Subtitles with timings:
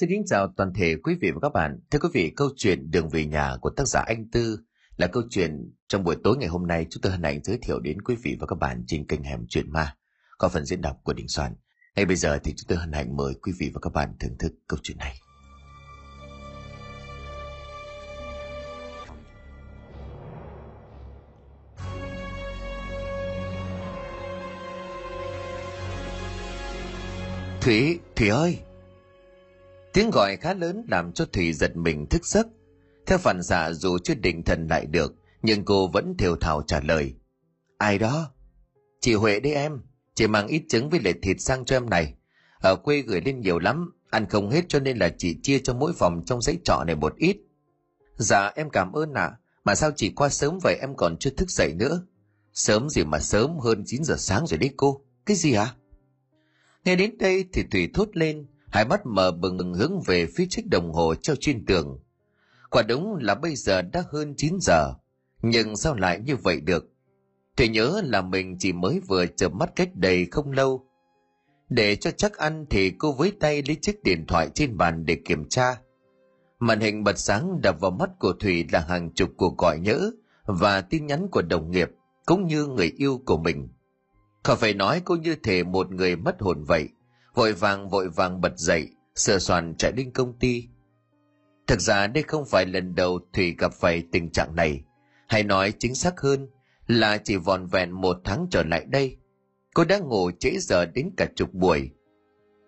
[0.00, 1.80] Xin kính chào toàn thể quý vị và các bạn.
[1.90, 4.58] Thưa quý vị, câu chuyện Đường về nhà của tác giả Anh Tư
[4.96, 7.80] là câu chuyện trong buổi tối ngày hôm nay chúng tôi hân hạnh giới thiệu
[7.80, 9.96] đến quý vị và các bạn trên kênh Hẻm Chuyện Ma
[10.38, 11.54] có phần diễn đọc của Đình Soạn.
[11.96, 14.38] Ngay bây giờ thì chúng tôi hân hạnh mời quý vị và các bạn thưởng
[14.38, 15.14] thức câu chuyện này.
[27.60, 28.65] Thủy, Thủy ơi!
[29.96, 32.46] Tiếng gọi khá lớn làm cho Thủy giật mình thức giấc.
[33.06, 36.80] Theo phản xạ dù chưa định thần lại được, nhưng cô vẫn thều thào trả
[36.80, 37.14] lời.
[37.78, 38.30] Ai đó?
[39.00, 39.80] Chị Huệ đấy em,
[40.14, 42.14] chị mang ít trứng với lệ thịt sang cho em này.
[42.60, 45.74] Ở quê gửi lên nhiều lắm, ăn không hết cho nên là chị chia cho
[45.74, 47.36] mỗi phòng trong giấy trọ này một ít.
[48.16, 49.36] Dạ em cảm ơn ạ, à.
[49.64, 52.06] mà sao chị qua sớm vậy em còn chưa thức dậy nữa?
[52.52, 55.00] Sớm gì mà sớm hơn 9 giờ sáng rồi đấy cô.
[55.26, 55.64] Cái gì hả?
[55.64, 55.74] À?
[56.84, 60.46] Nghe đến đây thì Thủy thốt lên, hai mắt mở bừng bừng hướng về phía
[60.50, 61.98] chiếc đồng hồ treo trên tường.
[62.70, 64.94] Quả đúng là bây giờ đã hơn 9 giờ,
[65.42, 66.90] nhưng sao lại như vậy được?
[67.56, 70.86] Thủy nhớ là mình chỉ mới vừa chợp mắt cách đây không lâu.
[71.68, 75.16] Để cho chắc ăn thì cô với tay lấy chiếc điện thoại trên bàn để
[75.24, 75.76] kiểm tra.
[76.58, 80.10] Màn hình bật sáng đập vào mắt của Thủy là hàng chục cuộc gọi nhớ
[80.44, 81.90] và tin nhắn của đồng nghiệp
[82.26, 83.68] cũng như người yêu của mình.
[84.42, 86.88] Khỏi phải nói cô như thể một người mất hồn vậy,
[87.36, 90.68] vội vàng vội vàng bật dậy, sửa soạn chạy đến công ty.
[91.66, 94.84] Thực ra đây không phải lần đầu Thủy gặp phải tình trạng này,
[95.28, 96.48] hay nói chính xác hơn
[96.86, 99.16] là chỉ vòn vẹn một tháng trở lại đây.
[99.74, 101.90] Cô đã ngủ trễ giờ đến cả chục buổi.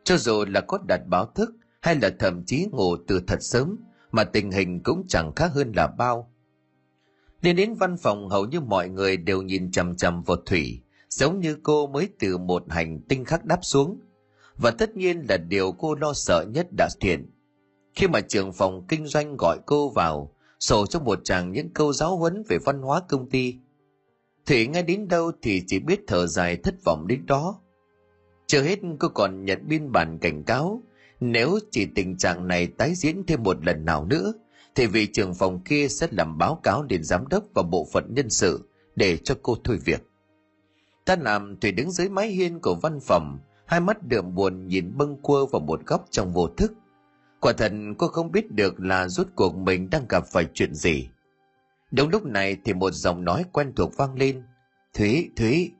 [0.05, 3.77] Cho dù là có đặt báo thức hay là thậm chí ngủ từ thật sớm
[4.13, 6.33] mà tình hình cũng chẳng khác hơn là bao.
[7.43, 11.41] nên đến văn phòng hầu như mọi người đều nhìn chằm chằm vào Thủy, giống
[11.41, 14.01] như cô mới từ một hành tinh khác đáp xuống.
[14.59, 17.31] Và tất nhiên là điều cô lo sợ nhất đã thiện.
[17.95, 21.93] Khi mà trưởng phòng kinh doanh gọi cô vào, sổ cho một chàng những câu
[21.93, 23.55] giáo huấn về văn hóa công ty.
[24.47, 27.61] Thủy nghe đến đâu thì chỉ biết thở dài thất vọng đến đó.
[28.47, 30.83] Chưa hết cô còn nhận biên bản cảnh cáo,
[31.21, 34.33] nếu chỉ tình trạng này tái diễn thêm một lần nào nữa,
[34.75, 38.15] thì vị trưởng phòng kia sẽ làm báo cáo đến giám đốc và bộ phận
[38.15, 40.03] nhân sự để cho cô thôi việc.
[41.05, 43.39] Ta làm Thủy đứng dưới mái hiên của văn phòng,
[43.69, 46.73] hai mắt đượm buồn nhìn bâng quơ vào một góc trong vô thức.
[47.41, 51.09] Quả thật cô không biết được là rốt cuộc mình đang gặp phải chuyện gì.
[51.91, 54.43] Đúng lúc này thì một giọng nói quen thuộc vang lên.
[54.95, 55.73] Thúy, Thúy.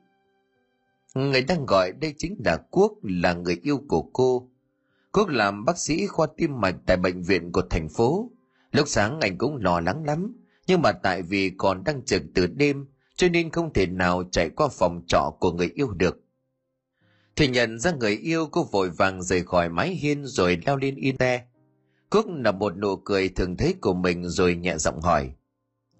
[1.15, 4.49] Người đang gọi đây chính là Quốc, là người yêu của cô.
[5.11, 8.29] Quốc làm bác sĩ khoa tim mạch tại bệnh viện của thành phố.
[8.71, 10.35] Lúc sáng anh cũng lo lắng lắm,
[10.67, 12.85] nhưng mà tại vì còn đang trực từ đêm
[13.15, 16.19] cho nên không thể nào chạy qua phòng trọ của người yêu được.
[17.39, 20.95] Thì nhận ra người yêu cô vội vàng rời khỏi mái hiên rồi leo lên
[20.95, 21.41] in te.
[22.09, 25.31] Cúc là một nụ cười thường thấy của mình rồi nhẹ giọng hỏi.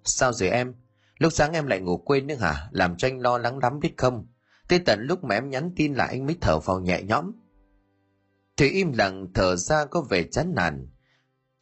[0.04, 0.74] Sao rồi em?
[1.18, 2.70] Lúc sáng em lại ngủ quên nữa hả?
[2.72, 4.28] Làm cho anh lo lắng lắm biết không?
[4.68, 7.32] Tới tận lúc mà em nhắn tin lại anh mới thở vào nhẹ nhõm.
[8.58, 10.90] Thủy im lặng thở ra có vẻ chán nản.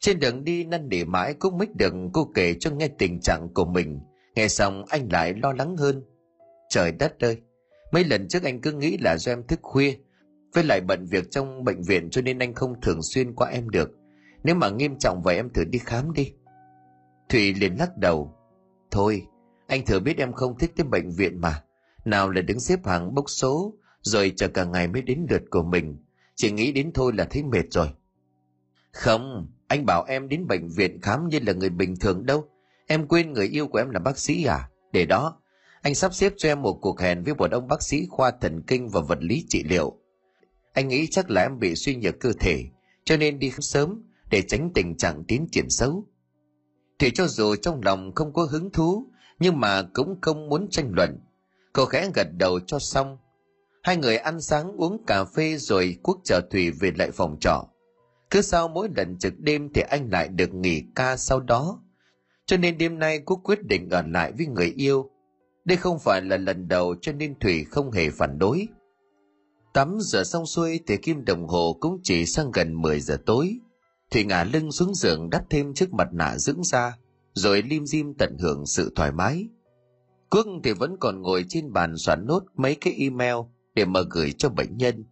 [0.00, 3.54] Trên đường đi năn nỉ mãi cũng mít được cô kể cho nghe tình trạng
[3.54, 4.00] của mình
[4.34, 6.02] Nghe xong anh lại lo lắng hơn.
[6.68, 7.40] Trời đất ơi,
[7.90, 9.94] mấy lần trước anh cứ nghĩ là do em thức khuya,
[10.54, 13.70] với lại bận việc trong bệnh viện cho nên anh không thường xuyên qua em
[13.70, 13.90] được.
[14.44, 16.32] Nếu mà nghiêm trọng vậy em thử đi khám đi.
[17.28, 18.34] Thủy liền lắc đầu.
[18.90, 19.26] Thôi,
[19.66, 21.62] anh thừa biết em không thích tới bệnh viện mà.
[22.04, 25.62] Nào là đứng xếp hàng bốc số, rồi chờ cả ngày mới đến lượt của
[25.62, 25.96] mình.
[26.34, 27.88] Chỉ nghĩ đến thôi là thấy mệt rồi.
[28.92, 32.44] Không, anh bảo em đến bệnh viện khám như là người bình thường đâu.
[32.86, 34.70] Em quên người yêu của em là bác sĩ à?
[34.92, 35.40] Để đó,
[35.82, 38.62] anh sắp xếp cho em một cuộc hẹn với một ông bác sĩ khoa thần
[38.62, 39.96] kinh và vật lý trị liệu.
[40.72, 42.64] Anh nghĩ chắc là em bị suy nhược cơ thể,
[43.04, 46.06] cho nên đi sớm để tránh tình trạng tiến triển xấu.
[46.98, 50.90] Thì cho dù trong lòng không có hứng thú, nhưng mà cũng không muốn tranh
[50.92, 51.20] luận.
[51.72, 53.18] Cô khẽ gật đầu cho xong.
[53.82, 57.68] Hai người ăn sáng uống cà phê rồi quốc chờ Thủy về lại phòng trọ.
[58.30, 61.80] Cứ sau mỗi lần trực đêm thì anh lại được nghỉ ca sau đó
[62.48, 65.10] cho nên đêm nay quốc quyết định ở lại với người yêu.
[65.68, 68.68] Đây không phải là lần đầu cho nên Thủy không hề phản đối.
[69.72, 73.58] Tắm rửa xong xuôi thì kim đồng hồ cũng chỉ sang gần 10 giờ tối.
[74.10, 76.98] Thủy ngả lưng xuống giường đắp thêm chiếc mặt nạ dưỡng da,
[77.32, 79.48] rồi lim dim tận hưởng sự thoải mái.
[80.30, 83.36] Quốc thì vẫn còn ngồi trên bàn soạn nốt mấy cái email
[83.74, 85.04] để mà gửi cho bệnh nhân.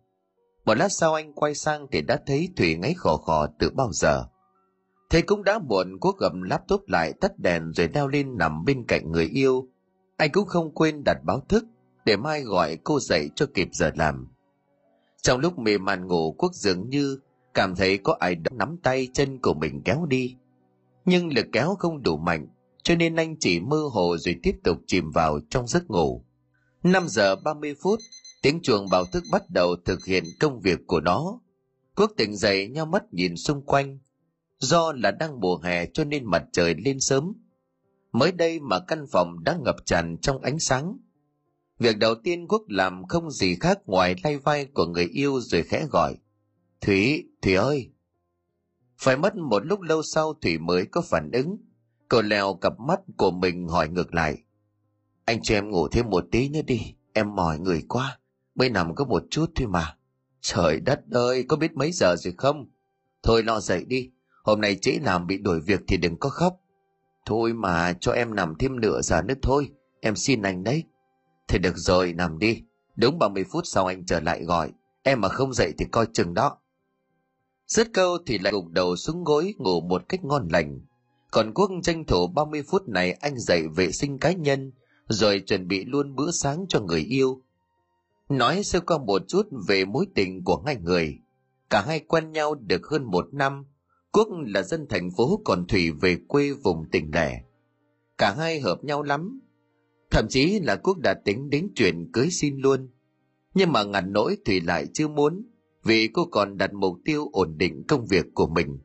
[0.65, 3.93] Một lát sau anh quay sang thì đã thấy Thủy ngáy khò khò từ bao
[3.93, 4.25] giờ.
[5.11, 8.85] Thế cũng đã muộn quốc gầm laptop lại tắt đèn rồi đeo lên nằm bên
[8.89, 9.69] cạnh người yêu.
[10.17, 11.65] Anh cũng không quên đặt báo thức
[12.05, 14.29] để mai gọi cô dậy cho kịp giờ làm.
[15.23, 17.19] Trong lúc mê man ngủ quốc dường như
[17.55, 20.37] cảm thấy có ai đó nắm tay chân của mình kéo đi.
[21.05, 22.49] Nhưng lực kéo không đủ mạnh,
[22.83, 26.25] cho nên anh chỉ mơ hồ rồi tiếp tục chìm vào trong giấc ngủ.
[26.83, 27.99] 5 giờ 30 phút,
[28.43, 31.41] tiếng chuông báo thức bắt đầu thực hiện công việc của nó.
[31.97, 33.99] Quốc tỉnh dậy nhau mắt nhìn xung quanh.
[34.59, 37.33] Do là đang mùa hè cho nên mặt trời lên sớm.
[38.17, 40.99] Mới đây mà căn phòng đã ngập tràn trong ánh sáng.
[41.79, 45.63] Việc đầu tiên Quốc làm không gì khác ngoài lay vai của người yêu rồi
[45.63, 46.17] khẽ gọi.
[46.81, 47.91] Thủy, Thủy ơi!
[48.99, 51.57] Phải mất một lúc lâu sau Thủy mới có phản ứng.
[52.09, 54.39] Cô leo cặp mắt của mình hỏi ngược lại.
[55.25, 58.19] Anh cho em ngủ thêm một tí nữa đi, em mỏi người quá,
[58.55, 59.97] mới nằm có một chút thôi mà.
[60.41, 62.71] Trời đất ơi, có biết mấy giờ rồi không?
[63.23, 64.11] Thôi lo dậy đi,
[64.43, 66.57] hôm nay trễ làm bị đổi việc thì đừng có khóc.
[67.27, 69.71] Thôi mà, cho em nằm thêm nửa giờ nữa thôi,
[70.01, 70.85] em xin anh đấy.
[71.49, 72.63] Thì được rồi, nằm đi,
[72.97, 76.35] đúng 30 phút sau anh trở lại gọi, em mà không dậy thì coi chừng
[76.35, 76.59] đó.
[77.67, 80.81] Dứt câu thì lại gục đầu xuống gối ngủ một cách ngon lành.
[81.31, 84.73] Còn Quốc tranh thủ 30 phút này anh dậy vệ sinh cá nhân,
[85.09, 87.43] rồi chuẩn bị luôn bữa sáng cho người yêu.
[88.29, 91.19] Nói sơ qua một chút về mối tình của hai người.
[91.71, 93.65] Cả hai quen nhau được hơn một năm.
[94.17, 97.43] Quốc là dân thành phố còn Thủy về quê vùng tỉnh lẻ.
[98.19, 99.41] Cả hai hợp nhau lắm.
[100.11, 102.89] Thậm chí là Quốc đã tính đến chuyện cưới xin luôn.
[103.55, 105.47] Nhưng mà ngặt nỗi Thủy lại chưa muốn
[105.85, 108.79] vì cô còn đặt mục tiêu ổn định công việc của mình.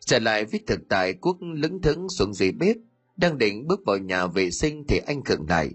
[0.00, 2.76] Trở lại với thực tại Quốc lững thững xuống dưới bếp,
[3.16, 5.70] đang định bước vào nhà vệ sinh thì anh khựng lại.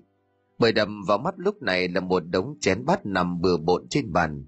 [0.60, 4.13] Bởi đầm vào mắt lúc này là một đống chén bát nằm bừa bộn trên
[4.13, 4.45] bàn.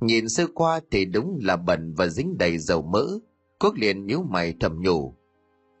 [0.00, 3.06] Nhìn sơ qua thì đúng là bẩn và dính đầy dầu mỡ.
[3.64, 5.14] Quốc liền nhíu mày thầm nhủ.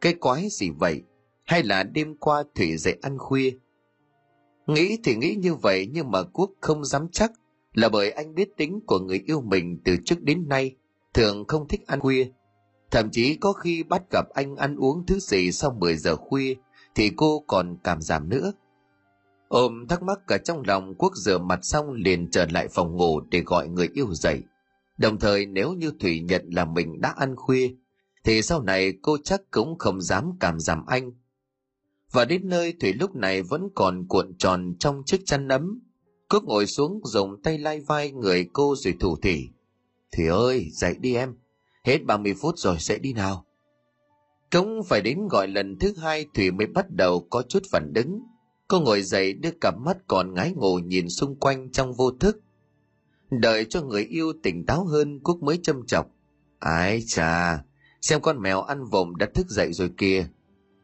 [0.00, 1.02] Cái quái gì vậy?
[1.44, 3.50] Hay là đêm qua Thủy dậy ăn khuya?
[4.66, 7.32] Nghĩ thì nghĩ như vậy nhưng mà Quốc không dám chắc
[7.74, 10.76] là bởi anh biết tính của người yêu mình từ trước đến nay
[11.14, 12.26] thường không thích ăn khuya
[12.90, 16.54] thậm chí có khi bắt gặp anh ăn uống thứ gì sau 10 giờ khuya
[16.94, 18.52] thì cô còn cảm giảm nữa
[19.48, 23.20] ôm thắc mắc cả trong lòng, quốc rửa mặt xong liền trở lại phòng ngủ
[23.20, 24.42] để gọi người yêu dậy
[24.96, 27.74] đồng thời nếu như thủy nhận là mình đã ăn khuya
[28.24, 31.12] thì sau này cô chắc cũng không dám cảm giảm anh
[32.14, 35.80] và đến nơi thủy lúc này vẫn còn cuộn tròn trong chiếc chăn ấm
[36.28, 39.48] Cứ ngồi xuống dùng tay lai vai người cô rồi thủ thỉ.
[40.12, 41.34] Thì ơi, dậy đi em.
[41.84, 43.44] Hết 30 phút rồi sẽ đi nào.
[44.52, 48.20] Cũng phải đến gọi lần thứ hai Thủy mới bắt đầu có chút phản ứng.
[48.68, 52.40] Cô ngồi dậy đưa cặp mắt còn ngái ngủ nhìn xung quanh trong vô thức.
[53.40, 56.10] Đợi cho người yêu tỉnh táo hơn Cúc mới châm chọc.
[56.58, 57.62] Ái chà,
[58.00, 60.26] xem con mèo ăn vụng đã thức dậy rồi kìa.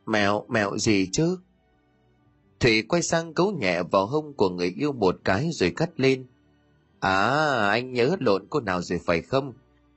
[0.07, 1.39] Mèo, mèo gì chứ?
[2.61, 6.27] Thủy quay sang cấu nhẹ vào hông của người yêu một cái rồi cắt lên.
[7.01, 9.53] À, anh nhớ lộn cô nào rồi phải không?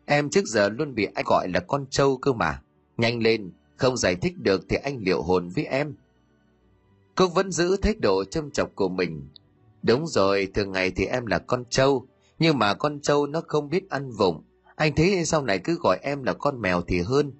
[0.06, 2.62] Em trước giờ luôn bị anh gọi là con trâu cơ mà.
[2.98, 5.96] Nhanh lên, không giải thích được thì anh liệu hồn với em.
[7.16, 9.28] Cô vẫn giữ thái độ châm chọc của mình.
[9.84, 12.08] Đúng rồi, thường ngày thì em là con trâu,
[12.44, 14.44] nhưng mà con trâu nó không biết ăn vụng.
[14.76, 17.34] Anh thấy sau này cứ gọi em là con mèo thì hơn.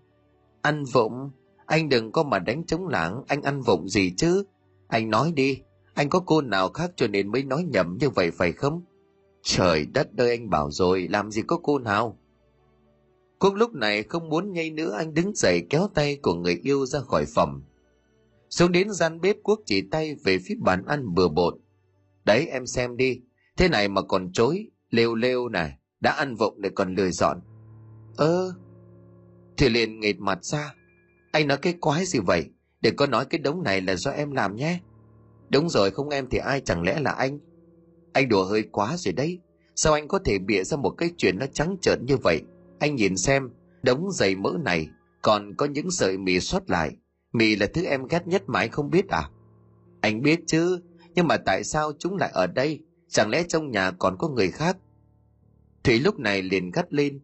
[0.62, 1.32] Ăn vụng?
[1.66, 4.44] Anh đừng có mà đánh trống lãng, anh ăn vụng gì chứ?
[4.88, 5.62] Anh nói đi,
[5.94, 8.82] anh có cô nào khác cho nên mới nói nhầm như vậy phải không?
[9.42, 12.18] Trời đất ơi anh bảo rồi, làm gì có cô nào?
[13.40, 16.86] Quốc lúc này không muốn nhây nữa anh đứng dậy kéo tay của người yêu
[16.86, 17.62] ra khỏi phòng.
[18.50, 21.60] Xuống đến gian bếp Quốc chỉ tay về phía bàn ăn bừa bộn.
[22.26, 23.22] Đấy em xem đi,
[23.58, 27.42] thế này mà còn chối, lêu lêu này, đã ăn vụng lại còn lười dọn.
[28.18, 28.54] Ơ,
[29.58, 30.74] thì liền nghệt mặt ra.
[31.32, 32.50] Anh nói cái quái gì vậy?
[32.82, 34.80] Để có nói cái đống này là do em làm nhé.
[35.50, 37.40] Đúng rồi không em thì ai chẳng lẽ là anh?
[38.14, 39.40] Anh đùa hơi quá rồi đấy.
[39.76, 42.42] Sao anh có thể bịa ra một cái chuyện nó trắng trợn như vậy?
[42.80, 43.50] Anh nhìn xem,
[43.84, 44.88] đống giày mỡ này
[45.22, 46.92] còn có những sợi mì sót lại.
[47.34, 49.30] Mì là thứ em ghét nhất mà anh không biết à?
[50.02, 50.80] Anh biết chứ,
[51.16, 52.80] nhưng mà tại sao chúng lại ở đây?
[53.14, 54.78] Chẳng lẽ trong nhà còn có người khác?
[55.84, 57.20] Thủy lúc này liền gắt lên.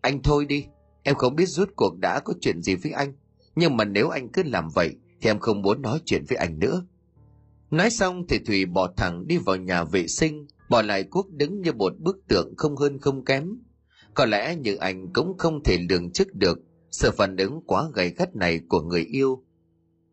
[0.00, 0.66] Anh thôi đi,
[1.02, 3.12] em không biết rút cuộc đã có chuyện gì với anh.
[3.56, 6.58] Nhưng mà nếu anh cứ làm vậy thì em không muốn nói chuyện với anh
[6.58, 6.86] nữa
[7.74, 11.60] nói xong thì thủy bỏ thẳng đi vào nhà vệ sinh bỏ lại quốc đứng
[11.60, 13.48] như một bức tượng không hơn không kém
[14.14, 16.58] có lẽ như anh cũng không thể lường trước được
[16.90, 19.44] sự phản ứng quá gay gắt này của người yêu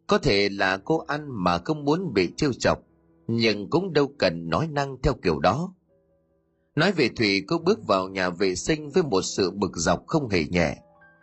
[0.08, 2.80] có thể là cô ăn mà không muốn bị trêu chọc
[3.32, 5.74] nhưng cũng đâu cần nói năng theo kiểu đó
[6.76, 10.30] nói về thủy cô bước vào nhà vệ sinh với một sự bực dọc không
[10.30, 10.78] hề nhẹ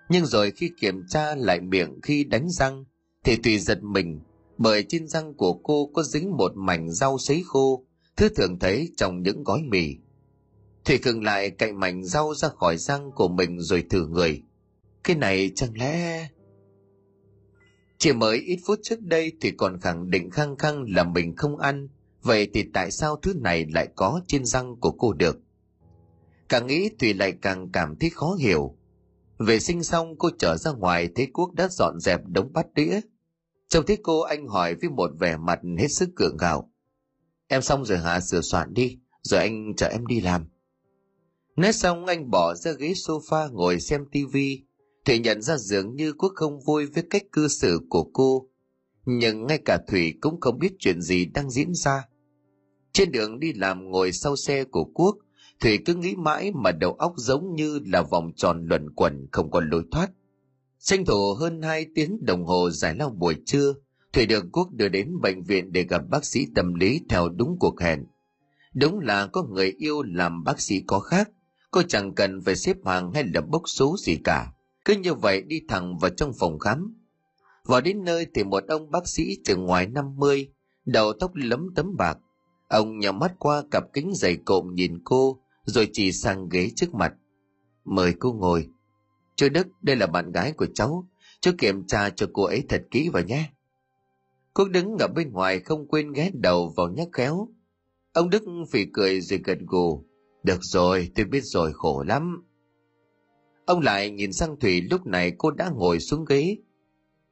[0.08, 2.84] nhưng rồi khi kiểm tra lại miệng khi đánh răng
[3.24, 4.20] thì Thủy giật mình
[4.58, 7.84] bởi trên răng của cô có dính một mảnh rau sấy khô,
[8.16, 9.96] thứ thường thấy trong những gói mì.
[10.84, 14.42] Thủy cường lại cạnh mảnh rau ra khỏi răng của mình rồi thử người.
[15.04, 16.28] Cái này chẳng lẽ...
[17.98, 21.58] Chỉ mới ít phút trước đây thì còn khẳng định khăng khăng là mình không
[21.58, 21.88] ăn,
[22.22, 25.38] vậy thì tại sao thứ này lại có trên răng của cô được?
[26.48, 28.74] Càng nghĩ Thùy lại càng cảm thấy khó hiểu.
[29.38, 33.00] Vệ sinh xong cô trở ra ngoài thấy Quốc đã dọn dẹp đống bát đĩa.
[33.68, 36.70] Trông thấy cô anh hỏi với một vẻ mặt hết sức cường gạo.
[37.48, 40.48] Em xong rồi hả sửa soạn đi, rồi anh chở em đi làm.
[41.56, 44.64] Nói xong anh bỏ ra ghế sofa ngồi xem tivi.
[45.04, 48.47] Thủy nhận ra dường như Quốc không vui với cách cư xử của cô.
[49.10, 52.04] Nhưng ngay cả Thủy cũng không biết chuyện gì đang diễn ra.
[52.92, 55.16] Trên đường đi làm ngồi sau xe của Quốc,
[55.60, 59.50] Thủy cứ nghĩ mãi mà đầu óc giống như là vòng tròn luẩn quẩn không
[59.50, 60.10] có lối thoát.
[60.78, 63.74] Tranh thủ hơn hai tiếng đồng hồ giải lao buổi trưa,
[64.12, 67.56] Thủy được Quốc đưa đến bệnh viện để gặp bác sĩ tâm lý theo đúng
[67.60, 68.04] cuộc hẹn.
[68.74, 71.30] Đúng là có người yêu làm bác sĩ có khác,
[71.70, 74.52] cô chẳng cần phải xếp hàng hay là bốc số gì cả.
[74.84, 76.97] Cứ như vậy đi thẳng vào trong phòng khám.
[77.68, 80.48] Vào đến nơi thì một ông bác sĩ từ ngoài 50,
[80.84, 82.18] đầu tóc lấm tấm bạc.
[82.68, 86.94] Ông nhỏ mắt qua cặp kính dày cộm nhìn cô, rồi chỉ sang ghế trước
[86.94, 87.14] mặt.
[87.84, 88.68] Mời cô ngồi.
[89.36, 91.08] Chú Đức, đây là bạn gái của cháu.
[91.40, 93.50] Chú kiểm tra cho cô ấy thật kỹ vào nhé.
[94.54, 97.48] Cô đứng ở bên ngoài không quên ghé đầu vào nhắc khéo.
[98.12, 100.04] Ông Đức phì cười rồi gật gù.
[100.42, 102.44] Được rồi, tôi biết rồi, khổ lắm.
[103.66, 106.56] Ông lại nhìn sang Thủy lúc này cô đã ngồi xuống ghế.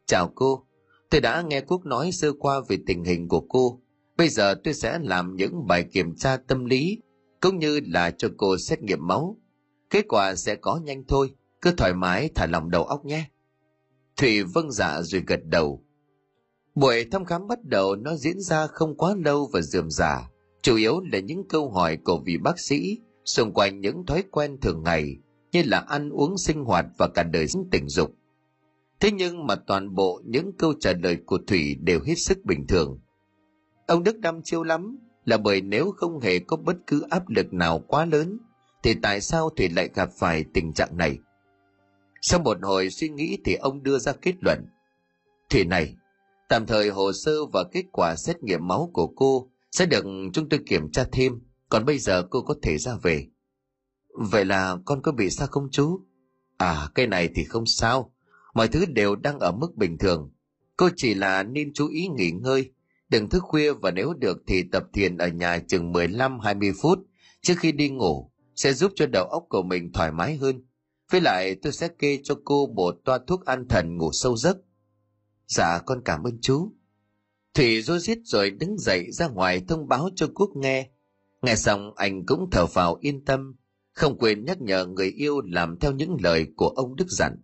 [0.06, 0.66] Chào cô,
[1.10, 3.80] tôi đã nghe Quốc nói sơ qua về tình hình của cô.
[4.16, 6.98] Bây giờ tôi sẽ làm những bài kiểm tra tâm lý
[7.40, 9.36] cũng như là cho cô xét nghiệm máu.
[9.90, 13.24] Kết quả sẽ có nhanh thôi, cứ thoải mái thả lòng đầu óc nhé.
[14.16, 15.84] Thủy vâng dạ rồi gật đầu.
[16.74, 20.30] Buổi thăm khám bắt đầu nó diễn ra không quá lâu và dườm giả,
[20.62, 24.58] chủ yếu là những câu hỏi của vị bác sĩ xung quanh những thói quen
[24.60, 25.16] thường ngày
[25.52, 28.10] như là ăn uống sinh hoạt và cả đời sống tình dục.
[29.00, 32.66] Thế nhưng mà toàn bộ những câu trả lời của Thủy đều hết sức bình
[32.66, 32.98] thường.
[33.86, 37.52] Ông Đức đăm chiêu lắm, là bởi nếu không hề có bất cứ áp lực
[37.52, 38.38] nào quá lớn
[38.82, 41.18] thì tại sao Thủy lại gặp phải tình trạng này?
[42.20, 44.66] Sau một hồi suy nghĩ thì ông đưa ra kết luận.
[45.50, 45.94] Thủy này,
[46.48, 50.48] tạm thời hồ sơ và kết quả xét nghiệm máu của cô sẽ được chúng
[50.48, 53.26] tôi kiểm tra thêm, còn bây giờ cô có thể ra về.
[54.14, 56.00] Vậy là con có bị sao không chú?
[56.56, 58.12] À, cái này thì không sao.
[58.56, 60.30] Mọi thứ đều đang ở mức bình thường.
[60.76, 62.70] Cô chỉ là nên chú ý nghỉ ngơi
[63.08, 66.98] Đừng thức khuya và nếu được thì tập thiền ở nhà chừng 15-20 phút
[67.40, 70.64] trước khi đi ngủ sẽ giúp cho đầu óc của mình thoải mái hơn.
[71.10, 74.56] Với lại tôi sẽ kê cho cô một toa thuốc an thần ngủ sâu giấc.
[75.46, 76.72] Dạ con cảm ơn chú.
[77.54, 80.90] Thủy rối rít rồi đứng dậy ra ngoài thông báo cho Quốc nghe.
[81.42, 83.54] Nghe xong anh cũng thở vào yên tâm,
[83.92, 87.36] không quên nhắc nhở người yêu làm theo những lời của ông Đức dặn.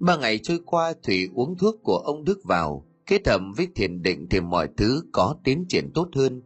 [0.00, 4.02] Ba ngày trôi qua Thủy uống thuốc của ông Đức vào, kết hợp với thiền
[4.02, 6.42] định thì mọi thứ có tiến triển tốt hơn.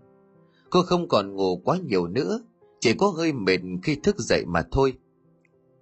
[0.71, 2.41] Cô không còn ngủ quá nhiều nữa,
[2.81, 4.93] chỉ có hơi mệt khi thức dậy mà thôi.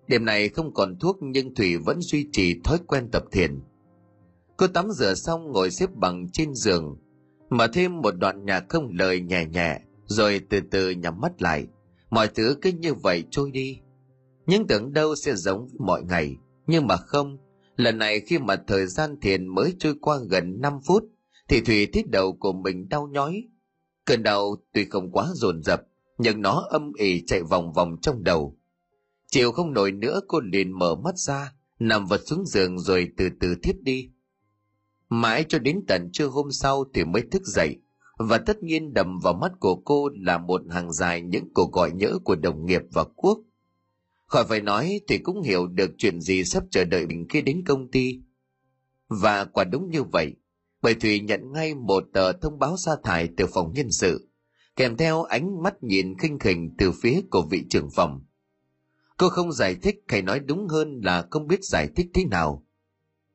[0.09, 3.61] Đêm này không còn thuốc nhưng Thủy vẫn duy trì thói quen tập thiền.
[4.57, 6.97] Cô tắm rửa xong ngồi xếp bằng trên giường,
[7.51, 11.67] mở thêm một đoạn nhạc không lời nhẹ nhẹ, rồi từ từ nhắm mắt lại.
[12.11, 13.81] Mọi thứ cứ như vậy trôi đi.
[14.47, 17.39] những tưởng đâu sẽ giống với mọi ngày, nhưng mà không,
[17.79, 21.05] Lần này khi mà thời gian thiền mới trôi qua gần 5 phút,
[21.49, 23.45] thì Thủy thấy đầu của mình đau nhói.
[24.05, 25.83] Cơn đau tuy không quá dồn dập,
[26.19, 28.59] nhưng nó âm ỉ chạy vòng vòng trong đầu.
[29.31, 33.29] Chịu không nổi nữa cô liền mở mắt ra, nằm vật xuống giường rồi từ
[33.41, 34.11] từ thiếp đi.
[35.09, 37.77] Mãi cho đến tận trưa hôm sau thì mới thức dậy,
[38.19, 41.91] và tất nhiên đầm vào mắt của cô là một hàng dài những cuộc gọi
[41.93, 43.39] nhỡ của đồng nghiệp và quốc.
[44.29, 47.65] Khỏi phải nói thì cũng hiểu được chuyện gì sắp chờ đợi mình khi đến
[47.67, 48.21] công ty.
[49.09, 50.35] Và quả đúng như vậy,
[50.83, 54.29] bởi Thủy nhận ngay một tờ thông báo sa thải từ phòng nhân sự,
[54.77, 58.21] kèm theo ánh mắt nhìn khinh khỉnh từ phía của vị trưởng phòng.
[59.17, 62.67] Cô không giải thích hay nói đúng hơn là không biết giải thích thế nào.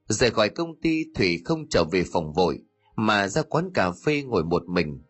[0.07, 2.59] Rời khỏi công ty Thủy không trở về phòng vội,
[2.95, 5.01] mà ra quán cà phê ngồi một mình.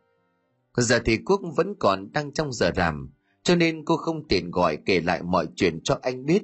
[0.77, 3.13] Giờ thì Quốc vẫn còn đang trong giờ làm,
[3.43, 6.43] cho nên cô không tiện gọi kể lại mọi chuyện cho anh biết.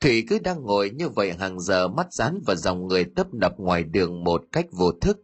[0.00, 3.60] Thủy cứ đang ngồi như vậy hàng giờ mắt dán vào dòng người tấp nập
[3.60, 5.22] ngoài đường một cách vô thức.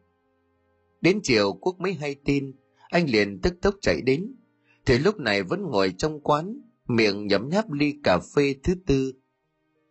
[1.00, 2.52] Đến chiều Quốc mới hay tin,
[2.88, 4.34] anh liền tức tốc chạy đến.
[4.86, 9.12] Thủy lúc này vẫn ngồi trong quán, miệng nhấm nháp ly cà phê thứ tư.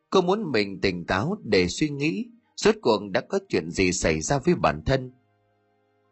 [0.10, 2.26] Cô muốn mình tỉnh táo để suy nghĩ,
[2.56, 5.12] suốt cuộc đã có chuyện gì xảy ra với bản thân.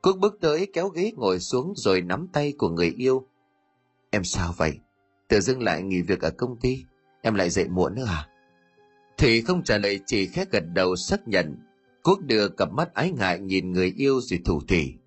[0.01, 3.27] Quốc bước tới kéo ghế ngồi xuống rồi nắm tay của người yêu.
[4.11, 4.79] Em sao vậy?
[5.27, 6.85] Tự dưng lại nghỉ việc ở công ty,
[7.21, 8.27] em lại dậy muộn nữa à?
[9.17, 11.57] Thủy không trả lời chỉ khẽ gật đầu xác nhận.
[12.03, 14.97] Quốc đưa cặp mắt ái ngại nhìn người yêu rồi thủ thủy.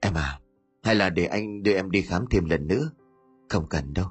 [0.00, 0.40] Em à,
[0.82, 2.90] hay là để anh đưa em đi khám thêm lần nữa?
[3.48, 4.06] Không cần đâu.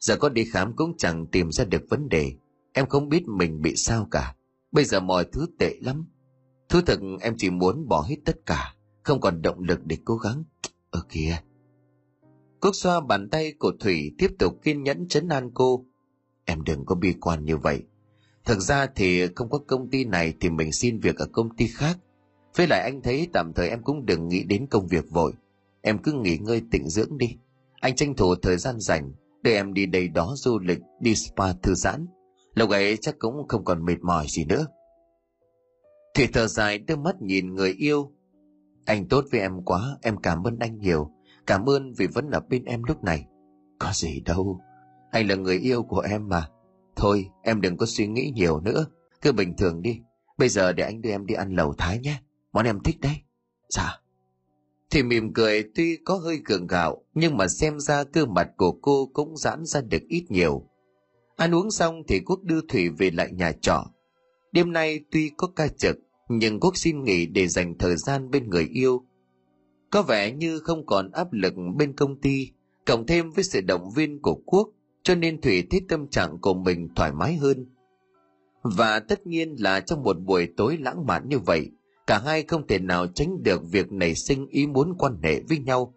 [0.00, 2.32] Giờ có đi khám cũng chẳng tìm ra được vấn đề.
[2.72, 4.34] Em không biết mình bị sao cả.
[4.72, 6.06] Bây giờ mọi thứ tệ lắm.
[6.68, 8.74] Thú thực em chỉ muốn bỏ hết tất cả.
[9.02, 10.44] Không còn động lực để cố gắng.
[10.90, 11.38] Ở kìa.
[12.62, 15.84] Quốc xoa bàn tay của Thủy tiếp tục kiên nhẫn chấn an cô.
[16.44, 17.82] Em đừng có bi quan như vậy.
[18.44, 21.66] Thực ra thì không có công ty này thì mình xin việc ở công ty
[21.66, 21.98] khác.
[22.56, 25.32] Với lại anh thấy tạm thời em cũng đừng nghĩ đến công việc vội.
[25.80, 27.36] Em cứ nghỉ ngơi tịnh dưỡng đi.
[27.80, 31.52] Anh tranh thủ thời gian rảnh để em đi đây đó du lịch, đi spa
[31.52, 32.06] thư giãn.
[32.54, 34.66] Lúc ấy chắc cũng không còn mệt mỏi gì nữa.
[36.14, 38.12] Thủy thở dài đưa mắt nhìn người yêu.
[38.84, 41.10] Anh tốt với em quá, em cảm ơn anh nhiều.
[41.46, 43.26] Cảm ơn vì vẫn ở bên em lúc này.
[43.78, 44.60] Có gì đâu,
[45.10, 46.48] anh là người yêu của em mà.
[46.96, 48.86] Thôi, em đừng có suy nghĩ nhiều nữa.
[49.20, 50.00] Cứ bình thường đi.
[50.38, 52.20] Bây giờ để anh đưa em đi ăn lẩu thái nhé.
[52.52, 53.16] Món em thích đấy.
[53.68, 53.98] Dạ.
[54.90, 58.72] Thì mỉm cười tuy có hơi cường gạo, nhưng mà xem ra cơ mặt của
[58.72, 60.68] cô cũng giãn ra được ít nhiều.
[61.36, 63.84] Ăn uống xong thì Quốc đưa Thủy về lại nhà trọ.
[64.52, 65.96] Đêm nay tuy có ca trực,
[66.28, 69.04] nhưng Quốc xin nghỉ để dành thời gian bên người yêu.
[69.92, 72.50] Có vẻ như không còn áp lực bên công ty,
[72.86, 74.68] cộng thêm với sự động viên của Quốc,
[75.02, 77.66] cho nên Thủy thấy tâm trạng của mình thoải mái hơn.
[78.62, 81.70] Và tất nhiên là trong một buổi tối lãng mạn như vậy,
[82.06, 85.58] cả hai không thể nào tránh được việc nảy sinh ý muốn quan hệ với
[85.58, 85.94] nhau.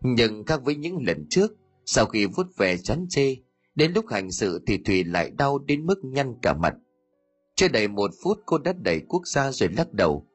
[0.00, 1.52] Nhưng khác với những lần trước,
[1.84, 3.36] sau khi vút về chán chê,
[3.74, 6.74] đến lúc hành sự thì Thủy lại đau đến mức nhăn cả mặt.
[7.54, 10.26] Chưa đầy một phút cô đã đẩy quốc gia rồi lắc đầu.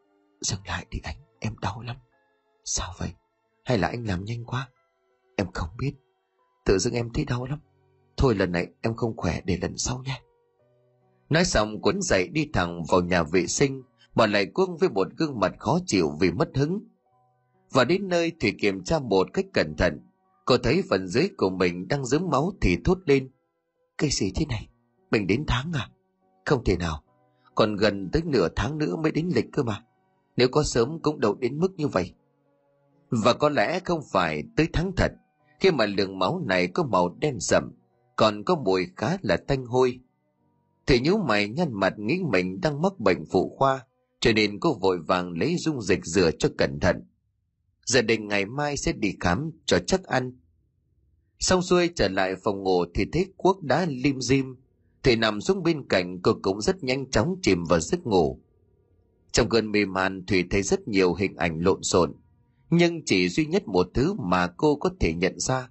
[0.42, 1.96] Dừng lại đi anh, em đau lắm.
[2.66, 3.10] Sao vậy?
[3.64, 4.70] Hay là anh làm nhanh quá?
[5.36, 5.94] Em không biết.
[6.66, 7.60] Tự dưng em thấy đau lắm.
[8.18, 10.22] Thôi lần này em không khỏe để lần sau nhé.
[11.30, 13.84] Nói xong cuốn dậy đi thẳng vào nhà vệ sinh,
[14.16, 16.80] bỏ lại quân với một gương mặt khó chịu vì mất hứng.
[17.72, 20.00] Và đến nơi thì kiểm tra một cách cẩn thận,
[20.46, 23.30] cô thấy phần dưới của mình đang dớm máu thì thốt lên.
[23.98, 24.68] Cái gì thế này?
[25.12, 25.90] Mình đến tháng à?
[26.46, 27.04] Không thể nào,
[27.56, 29.84] còn gần tới nửa tháng nữa mới đến lịch cơ mà.
[30.38, 32.14] Nếu có sớm cũng đâu đến mức như vậy.
[33.22, 35.12] Và có lẽ không phải tới tháng thật,
[35.60, 37.72] khi mà lượng máu này có màu đen sậm,
[38.16, 40.00] còn có mùi khá là tanh hôi.
[40.88, 43.86] Thì nhíu mày nhăn mặt nghĩ mình đang mắc bệnh phụ khoa,
[44.20, 47.04] cho nên cô vội vàng lấy dung dịch rửa cho cẩn thận.
[47.86, 50.38] Giờ định ngày mai sẽ đi khám cho chắc ăn.
[51.40, 54.56] Xong xuôi trở lại phòng ngủ thì thấy Quốc đã lim dim,
[55.04, 58.40] thì nằm xuống bên cạnh cô cũng rất nhanh chóng chìm vào giấc ngủ.
[59.32, 62.14] Trong cơn mê man Thủy thấy rất nhiều hình ảnh lộn xộn,
[62.76, 65.70] nhưng chỉ duy nhất một thứ mà cô có thể nhận ra.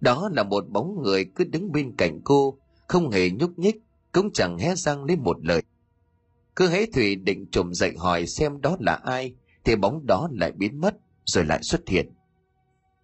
[0.00, 3.76] Đó là một bóng người cứ đứng bên cạnh cô, không hề nhúc nhích,
[4.12, 5.62] cũng chẳng hé răng lên một lời.
[6.56, 10.52] Cứ hễ Thủy định trùm dậy hỏi xem đó là ai, thì bóng đó lại
[10.52, 12.12] biến mất, rồi lại xuất hiện.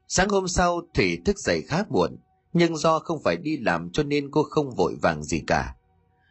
[0.08, 2.16] Sáng hôm sau, Thủy thức dậy khá muộn,
[2.52, 5.74] nhưng do không phải đi làm cho nên cô không vội vàng gì cả.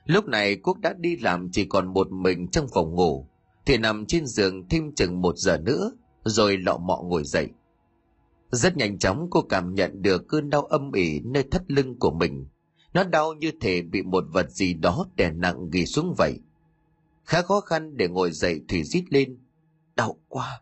[0.06, 3.28] Lúc này Quốc đã đi làm chỉ còn một mình trong phòng ngủ,
[3.66, 5.92] thì nằm trên giường thêm chừng một giờ nữa,
[6.26, 7.50] rồi lọ mọ ngồi dậy.
[8.52, 12.12] Rất nhanh chóng cô cảm nhận được cơn đau âm ỉ nơi thắt lưng của
[12.12, 12.48] mình.
[12.94, 16.40] Nó đau như thể bị một vật gì đó đè nặng ghi xuống vậy.
[17.24, 19.38] Khá khó khăn để ngồi dậy Thủy rít lên.
[19.96, 20.62] Đau quá.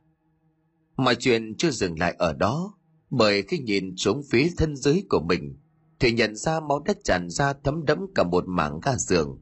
[0.98, 2.78] Mà chuyện chưa dừng lại ở đó,
[3.10, 5.56] bởi khi nhìn xuống phía thân dưới của mình,
[6.00, 9.42] Thủy nhận ra máu đất tràn ra thấm đẫm cả một mảng ga giường.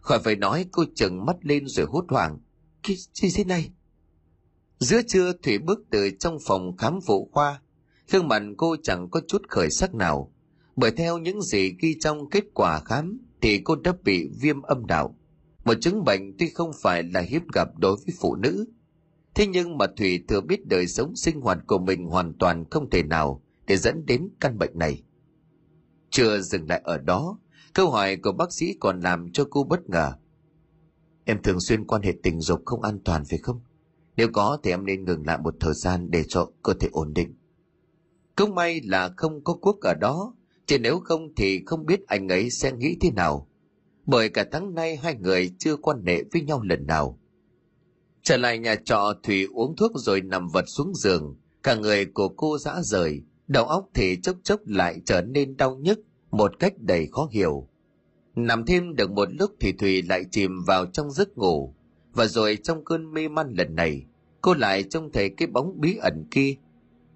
[0.00, 2.38] Khỏi phải nói cô chừng mắt lên rồi hốt hoảng.
[2.82, 3.70] Cái gì thế này?
[4.84, 7.60] Giữa trưa Thủy bước từ trong phòng khám phụ khoa.
[8.10, 10.32] Gương mặt cô chẳng có chút khởi sắc nào.
[10.76, 14.86] Bởi theo những gì ghi trong kết quả khám thì cô đã bị viêm âm
[14.86, 15.16] đạo.
[15.64, 18.64] Một chứng bệnh tuy không phải là hiếm gặp đối với phụ nữ.
[19.34, 22.90] Thế nhưng mà Thủy thừa biết đời sống sinh hoạt của mình hoàn toàn không
[22.90, 25.02] thể nào để dẫn đến căn bệnh này.
[26.10, 27.38] Chưa dừng lại ở đó,
[27.74, 30.12] câu hỏi của bác sĩ còn làm cho cô bất ngờ.
[31.24, 33.60] Em thường xuyên quan hệ tình dục không an toàn phải không?
[34.16, 37.14] Nếu có thì em nên ngừng lại một thời gian để cho cơ thể ổn
[37.14, 37.34] định.
[38.36, 40.34] Cũng may là không có quốc ở đó,
[40.66, 43.48] chứ nếu không thì không biết anh ấy sẽ nghĩ thế nào.
[44.06, 47.18] Bởi cả tháng nay hai người chưa quan hệ với nhau lần nào.
[48.22, 52.28] Trở lại nhà trọ Thủy uống thuốc rồi nằm vật xuống giường, cả người của
[52.28, 56.00] cô dã rời, đầu óc thì chốc chốc lại trở nên đau nhức
[56.30, 57.68] một cách đầy khó hiểu.
[58.34, 61.74] Nằm thêm được một lúc thì Thủy lại chìm vào trong giấc ngủ,
[62.14, 64.04] và rồi trong cơn mê man lần này,
[64.40, 66.54] cô lại trông thấy cái bóng bí ẩn kia.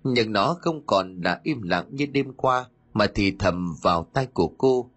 [0.05, 4.27] Nhưng nó không còn là im lặng như đêm qua, mà thì thầm vào tai
[4.27, 4.91] của cô.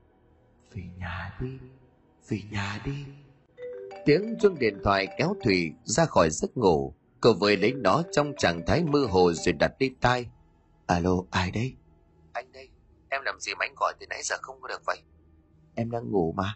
[0.76, 1.58] Về nhà đi
[2.30, 3.06] về nhà đi.
[4.06, 6.94] Tiếng chuông điện thoại kéo thủy ra khỏi giấc ngủ.
[7.22, 10.26] Cô vừa lấy nó trong trạng thái mơ hồ rồi đặt lên tai.
[10.86, 11.76] Alo ai đây
[12.34, 12.70] anh đây
[13.10, 15.02] em làm gì mà anh gọi từ nãy giờ không có được vậy?
[15.76, 16.54] Em đang ngủ mà.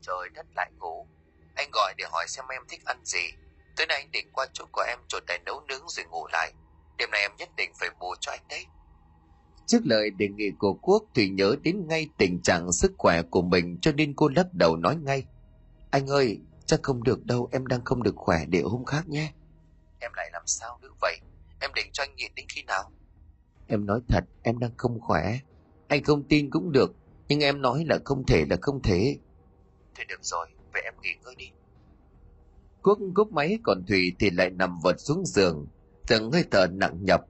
[0.00, 1.06] Trời đất lại ngủ
[1.54, 3.32] anh gọi để hỏi xem em thích ăn gì.
[3.76, 6.52] Tối nay anh định qua chỗ của em trộn tài nấu nướng rồi ngủ lại.
[6.98, 8.66] Đêm nay em nhất định phải bù cho anh đấy.
[9.66, 13.42] Trước lời đề nghị của quốc thủy nhớ đến ngay tình trạng sức khỏe của
[13.42, 15.24] mình cho nên cô lắc đầu nói ngay.
[15.90, 19.32] Anh ơi chắc không được đâu em đang không được khỏe để hôm khác nhé.
[20.00, 21.18] Em lại làm sao nữa vậy?
[21.60, 22.90] Em định cho anh nhịn đến khi nào?
[23.66, 25.38] Em nói thật em đang không khỏe.
[25.88, 26.94] Anh không tin cũng được
[27.28, 29.18] nhưng em nói là không thể là không thể.
[29.94, 31.50] Thôi được rồi về em nghỉ ngơi đi.
[32.82, 35.66] Quốc cúp máy còn thủy thì lại nằm vật xuống giường.
[36.06, 37.20] Từng hơi thở nặng nhọc.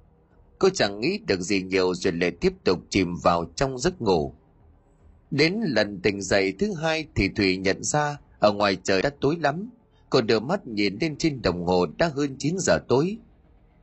[0.58, 4.34] Cô chẳng nghĩ được gì nhiều rồi lại tiếp tục chìm vào trong giấc ngủ.
[5.30, 9.36] Đến lần tỉnh dậy thứ hai thì thủy nhận ra ở ngoài trời đã tối
[9.40, 9.70] lắm.
[10.10, 13.18] Cô đưa mắt nhìn lên trên đồng hồ đã hơn 9 giờ tối.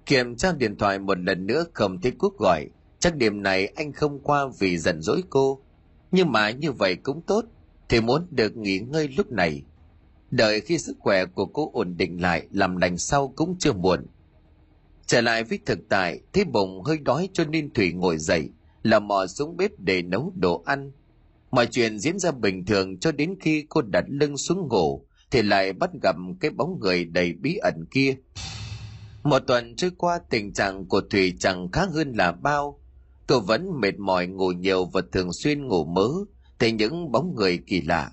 [0.06, 2.68] Kiểm tra điện thoại một lần nữa không thấy Quốc gọi.
[3.00, 5.60] Chắc điểm này anh không qua vì giận dỗi cô.
[6.12, 7.46] Nhưng mà như vậy cũng tốt
[7.92, 9.64] thì muốn được nghỉ ngơi lúc này.
[10.32, 14.06] Đợi khi sức khỏe của cô ổn định lại, làm lành sau cũng chưa muộn.
[15.06, 18.50] Trở lại với thực tại, thấy bụng hơi đói cho nên thủy ngồi dậy
[18.84, 20.92] là mò xuống bếp để nấu đồ ăn.
[21.52, 25.42] Mọi chuyện diễn ra bình thường cho đến khi cô đặt lưng xuống ngủ, thì
[25.42, 28.16] lại bắt gặp cái bóng người đầy bí ẩn kia.
[29.24, 32.80] Một tuần trôi qua, tình trạng của thủy chẳng khác hơn là bao.
[33.28, 36.10] Cô vẫn mệt mỏi ngủ nhiều và thường xuyên ngủ mớ
[36.62, 38.12] thấy những bóng người kỳ lạ.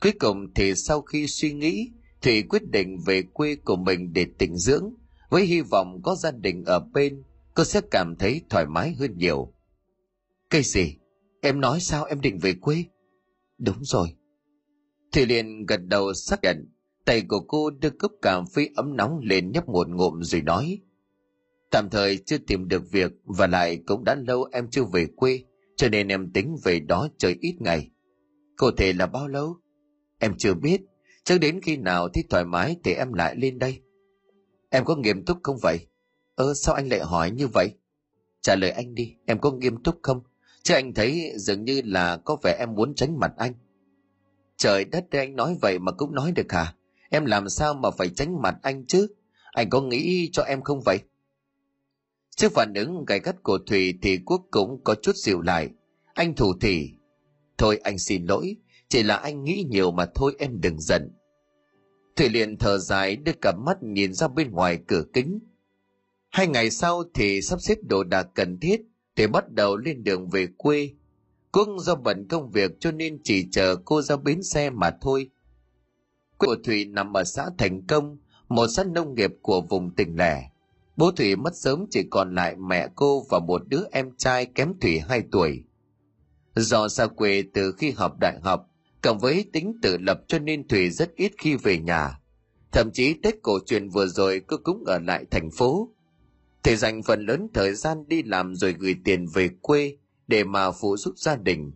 [0.00, 1.90] Cuối cùng thì sau khi suy nghĩ,
[2.22, 4.94] thủy quyết định về quê của mình để tỉnh dưỡng,
[5.30, 7.22] với hy vọng có gia đình ở bên,
[7.54, 9.52] cô sẽ cảm thấy thoải mái hơn nhiều.
[10.50, 10.96] Cái gì?
[11.40, 12.84] Em nói sao em định về quê?
[13.58, 14.08] Đúng rồi.
[15.12, 16.68] Thủy liền gật đầu xác nhận.
[17.04, 20.80] Tay của cô đưa cốc cà phê ấm nóng lên nhấp một ngụm rồi nói,
[21.70, 25.44] tạm thời chưa tìm được việc và lại cũng đã lâu em chưa về quê
[25.76, 27.90] cho nên em tính về đó chơi ít ngày.
[28.56, 29.56] Cụ thể là bao lâu?
[30.18, 30.80] Em chưa biết.
[31.24, 33.80] Chắc đến khi nào thì thoải mái thì em lại lên đây.
[34.70, 35.86] Em có nghiêm túc không vậy?
[36.34, 37.74] Ơ, sao anh lại hỏi như vậy?
[38.40, 40.20] Trả lời anh đi, em có nghiêm túc không?
[40.62, 43.52] Chứ anh thấy dường như là có vẻ em muốn tránh mặt anh.
[44.56, 46.74] Trời đất đây anh nói vậy mà cũng nói được hả?
[47.10, 49.06] Em làm sao mà phải tránh mặt anh chứ?
[49.52, 50.98] Anh có nghĩ cho em không vậy?
[52.36, 55.68] Trước phản ứng gay gắt của Thủy thì quốc cũng có chút dịu lại.
[56.14, 56.90] Anh thủ thì,
[57.58, 58.56] thôi anh xin lỗi,
[58.88, 61.10] chỉ là anh nghĩ nhiều mà thôi em đừng giận.
[62.16, 65.38] Thủy liền thở dài, đưa cặp mắt nhìn ra bên ngoài cửa kính.
[66.30, 68.80] Hai ngày sau thì sắp xếp đồ đạc cần thiết
[69.16, 70.90] để bắt đầu lên đường về quê.
[71.52, 75.30] Quốc do bận công việc cho nên chỉ chờ cô ra bến xe mà thôi.
[76.38, 78.18] Quê của Thủy nằm ở xã thành công,
[78.48, 80.50] một xã nông nghiệp của vùng tỉnh lẻ.
[80.96, 84.72] Bố Thủy mất sớm chỉ còn lại mẹ cô và một đứa em trai kém
[84.80, 85.64] Thủy 2 tuổi.
[86.54, 88.66] Do xa quê từ khi học đại học,
[89.02, 92.18] cộng với tính tự lập cho nên Thủy rất ít khi về nhà.
[92.72, 95.94] Thậm chí Tết cổ truyền vừa rồi cô cũng ở lại thành phố.
[96.62, 100.70] Thủy dành phần lớn thời gian đi làm rồi gửi tiền về quê để mà
[100.70, 101.72] phụ giúp gia đình.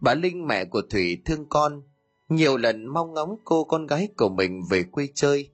[0.00, 1.82] Bà Linh mẹ của Thủy thương con,
[2.28, 5.53] nhiều lần mong ngóng cô con gái của mình về quê chơi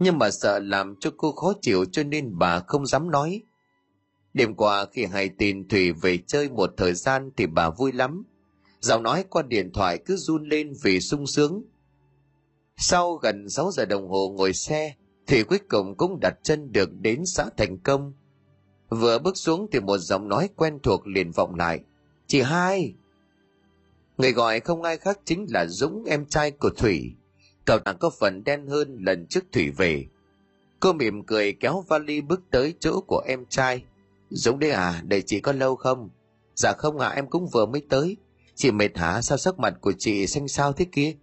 [0.00, 3.42] nhưng mà sợ làm cho cô khó chịu cho nên bà không dám nói.
[4.34, 8.24] Đêm qua khi hay tin Thủy về chơi một thời gian thì bà vui lắm.
[8.80, 11.62] Giọng nói qua điện thoại cứ run lên vì sung sướng.
[12.76, 14.94] Sau gần 6 giờ đồng hồ ngồi xe,
[15.26, 18.12] thì cuối cùng cũng đặt chân được đến xã Thành Công.
[18.88, 21.80] Vừa bước xuống thì một giọng nói quen thuộc liền vọng lại.
[22.26, 22.94] Chị hai!
[24.18, 27.14] Người gọi không ai khác chính là Dũng em trai của Thủy
[27.70, 30.06] cậu ta có phần đen hơn lần trước thủy về.
[30.80, 33.84] Cô mỉm cười kéo vali bước tới chỗ của em trai.
[34.30, 36.10] Dũng đấy à để chị có lâu không?
[36.54, 38.16] Dạ không à em cũng vừa mới tới.
[38.54, 39.22] Chị mệt hả?
[39.22, 41.14] Sao sắc mặt của chị xanh xao thế kia?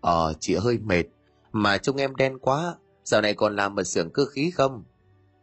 [0.00, 1.04] Ờ chị hơi mệt,
[1.52, 2.74] mà trông em đen quá.
[3.04, 4.84] Dạo này còn làm ở xưởng cơ khí không?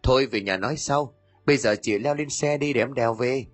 [0.03, 1.13] Thôi về nhà nói sau,
[1.45, 3.45] bây giờ chị leo lên xe đi để em đèo về.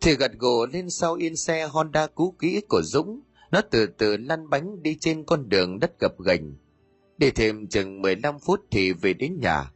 [0.00, 4.16] Thì gật gù lên sau yên xe honda cũ kỹ của dũng nó từ từ
[4.16, 6.56] lăn bánh đi trên con đường đất gập ghềnh.
[7.18, 9.72] Đi thêm chừng 15 phút thì về đến nhà.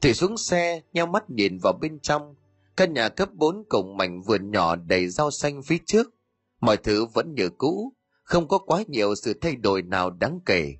[0.00, 2.34] Thủy xuống xe, nheo mắt nhìn vào bên trong.
[2.76, 6.14] Căn nhà cấp 4 cùng mảnh vườn nhỏ đầy rau xanh phía trước.
[6.60, 10.74] Mọi thứ vẫn như cũ, không có quá nhiều sự thay đổi nào đáng kể.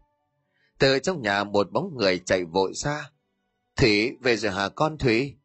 [0.78, 3.10] Từ trong nhà một bóng người chạy vội ra.
[3.76, 5.36] Thủy, về rồi hả con Thủy?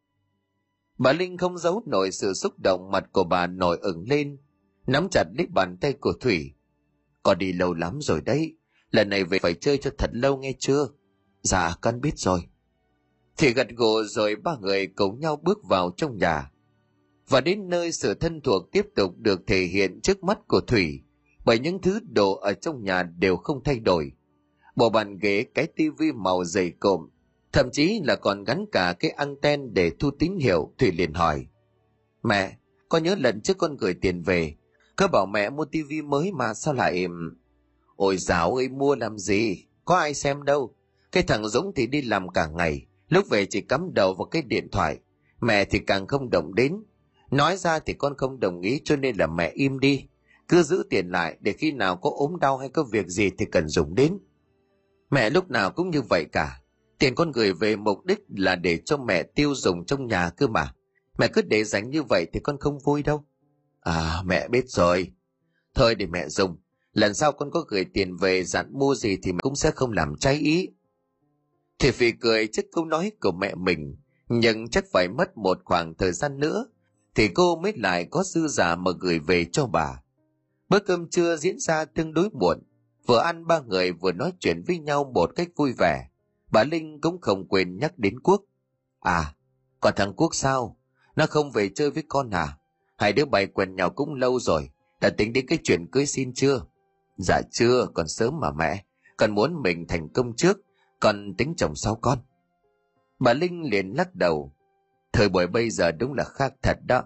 [0.98, 4.38] Bà Linh không giấu nổi sự xúc động mặt của bà nổi ửng lên,
[4.86, 6.54] nắm chặt lấy bàn tay của Thủy.
[7.22, 8.56] Con đi lâu lắm rồi đấy,
[8.90, 10.86] lần này về phải chơi cho thật lâu nghe chưa?
[11.42, 12.40] Dạ, con biết rồi.
[13.36, 16.50] Thì gật gù rồi ba người cùng nhau bước vào trong nhà.
[17.28, 21.02] Và đến nơi sự thân thuộc tiếp tục được thể hiện trước mắt của Thủy,
[21.44, 24.12] bởi những thứ đồ ở trong nhà đều không thay đổi.
[24.76, 27.08] Bộ bàn ghế, cái tivi màu dày cộm,
[27.52, 31.46] thậm chí là còn gắn cả cái anten để thu tín hiệu, Thủy liền hỏi.
[32.22, 32.56] Mẹ,
[32.88, 34.54] con nhớ lần trước con gửi tiền về,
[34.96, 37.06] cứ bảo mẹ mua tivi mới mà sao lại...
[37.96, 40.74] Ôi giáo ơi mua làm gì, có ai xem đâu.
[41.12, 44.42] Cái thằng Dũng thì đi làm cả ngày, lúc về chỉ cắm đầu vào cái
[44.42, 44.98] điện thoại.
[45.40, 46.82] Mẹ thì càng không động đến.
[47.30, 50.04] Nói ra thì con không đồng ý cho nên là mẹ im đi.
[50.48, 53.46] Cứ giữ tiền lại để khi nào có ốm đau hay có việc gì thì
[53.52, 54.18] cần dùng đến.
[55.10, 56.60] Mẹ lúc nào cũng như vậy cả.
[56.98, 60.46] Tiền con gửi về mục đích là để cho mẹ tiêu dùng trong nhà cơ
[60.46, 60.74] mà.
[61.18, 63.24] Mẹ cứ để dành như vậy thì con không vui đâu.
[63.82, 65.12] À mẹ biết rồi.
[65.74, 66.56] Thôi để mẹ dùng.
[66.92, 69.92] Lần sau con có gửi tiền về dặn mua gì thì mẹ cũng sẽ không
[69.92, 70.68] làm trái ý.
[71.78, 73.96] Thì Phi cười trước câu nói của mẹ mình.
[74.28, 76.66] Nhưng chắc phải mất một khoảng thời gian nữa.
[77.14, 80.02] Thì cô mới lại có dư giả mà gửi về cho bà.
[80.68, 82.58] Bữa cơm trưa diễn ra tương đối muộn.
[83.06, 86.08] Vừa ăn ba người vừa nói chuyện với nhau một cách vui vẻ.
[86.52, 88.42] Bà Linh cũng không quên nhắc đến Quốc.
[89.00, 89.34] À,
[89.80, 90.78] còn thằng Quốc sao?
[91.16, 92.58] Nó không về chơi với con à?
[93.02, 94.70] Hai đứa bày quen nhau cũng lâu rồi.
[95.00, 96.60] Đã tính đến cái chuyện cưới xin chưa?
[97.16, 98.84] Dạ chưa, còn sớm mà mẹ.
[99.16, 100.58] Còn muốn mình thành công trước,
[101.00, 102.18] còn tính chồng sau con.
[103.18, 104.52] Bà Linh liền lắc đầu.
[105.12, 107.02] Thời buổi bây giờ đúng là khác thật đó.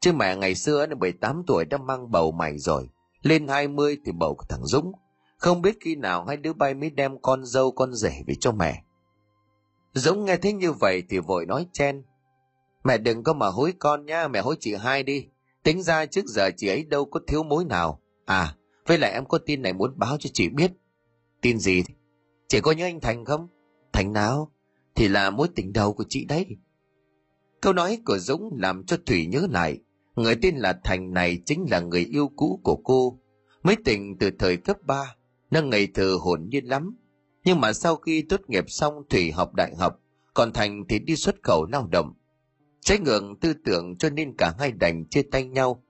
[0.00, 2.88] Chứ mẹ ngày xưa nó 18 tuổi đã mang bầu mày rồi.
[3.22, 4.92] Lên 20 thì bầu của thằng Dũng.
[5.36, 8.52] Không biết khi nào hai đứa bay mới đem con dâu con rể về cho
[8.52, 8.82] mẹ.
[9.92, 12.02] Dũng nghe thấy như vậy thì vội nói chen.
[12.84, 15.28] Mẹ đừng có mà hối con nha, mẹ hối chị hai đi.
[15.66, 18.00] Tính ra trước giờ chị ấy đâu có thiếu mối nào.
[18.24, 18.54] À,
[18.86, 20.72] với lại em có tin này muốn báo cho chị biết.
[21.40, 21.84] Tin gì?
[22.48, 23.48] Chị có nhớ anh Thành không?
[23.92, 24.52] Thành nào?
[24.94, 26.46] Thì là mối tình đầu của chị đấy.
[27.60, 29.78] Câu nói của Dũng làm cho Thủy nhớ lại.
[30.16, 33.18] Người tên là Thành này chính là người yêu cũ của cô.
[33.62, 35.14] Mới tình từ thời cấp 3,
[35.50, 36.96] nó ngày thờ hồn nhiên lắm.
[37.44, 40.00] Nhưng mà sau khi tốt nghiệp xong Thủy học đại học,
[40.34, 42.14] còn Thành thì đi xuất khẩu lao động.
[42.86, 45.82] Trái ngưỡng tư tưởng cho nên cả hai đành chia tay nhau.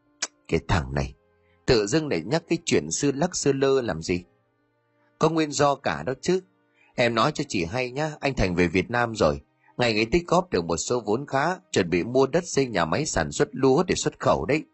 [0.49, 1.15] Cái thằng này,
[1.67, 4.25] tự dưng lại nhắc cái chuyện xưa lắc xưa lơ làm gì?
[5.19, 6.41] Có nguyên do cả đó chứ.
[6.95, 9.41] Em nói cho chị hay nhá, anh Thành về Việt Nam rồi.
[9.77, 12.85] Ngày ấy tích góp được một số vốn khá, chuẩn bị mua đất xây nhà
[12.85, 14.65] máy sản xuất lúa để xuất khẩu đấy.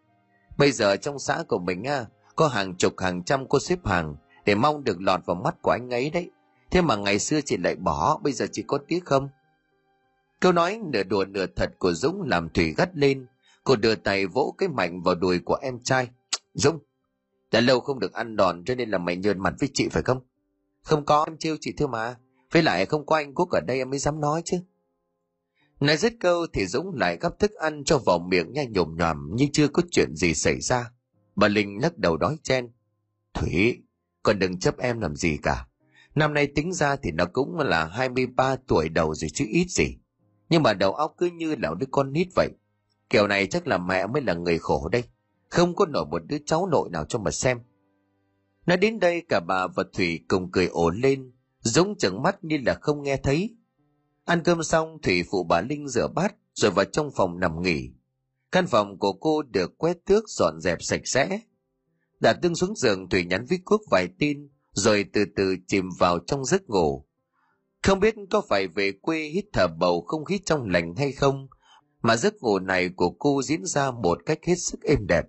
[0.58, 2.04] Bây giờ trong xã của mình á,
[2.36, 5.70] có hàng chục hàng trăm cô xếp hàng để mong được lọt vào mắt của
[5.70, 6.30] anh ấy đấy.
[6.70, 9.28] Thế mà ngày xưa chị lại bỏ, bây giờ chị có tiếc không?
[10.42, 13.26] Câu nói nửa đùa nửa thật của Dũng làm Thủy gắt lên.
[13.64, 16.08] Cô đưa tay vỗ cái mạnh vào đùi của em trai.
[16.54, 16.78] Dũng,
[17.50, 20.02] đã lâu không được ăn đòn cho nên là mày nhơn mặt với chị phải
[20.02, 20.20] không?
[20.82, 22.16] Không có em trêu chị thôi mà.
[22.52, 24.56] Với lại không có anh Quốc ở đây em mới dám nói chứ.
[25.80, 29.36] Nói dứt câu thì Dũng lại gắp thức ăn cho vào miệng nhanh nhồm nhòm
[29.36, 30.90] như chưa có chuyện gì xảy ra.
[31.36, 32.68] Bà Linh lắc đầu đói chen.
[33.34, 33.82] Thủy,
[34.22, 35.66] còn đừng chấp em làm gì cả.
[36.14, 39.98] Năm nay tính ra thì nó cũng là 23 tuổi đầu rồi chứ ít gì.
[40.52, 42.48] Nhưng mà đầu óc cứ như là đứa con nít vậy.
[43.10, 45.04] Kiểu này chắc là mẹ mới là người khổ đây.
[45.48, 47.58] Không có nổi một đứa cháu nội nào cho mà xem.
[48.66, 52.58] Nói đến đây cả bà và Thủy cùng cười ổ lên, giống chừng mắt như
[52.66, 53.56] là không nghe thấy.
[54.24, 57.90] Ăn cơm xong Thủy phụ bà Linh rửa bát rồi vào trong phòng nằm nghỉ.
[58.52, 61.40] Căn phòng của cô được quét tước dọn dẹp sạch sẽ.
[62.20, 66.18] Đặt tương xuống giường Thủy nhắn với Quốc vài tin rồi từ từ chìm vào
[66.26, 67.06] trong giấc ngủ.
[67.82, 71.48] Không biết có phải về quê hít thở bầu không khí trong lành hay không,
[72.02, 75.24] mà giấc ngủ này của cô diễn ra một cách hết sức êm đẹp.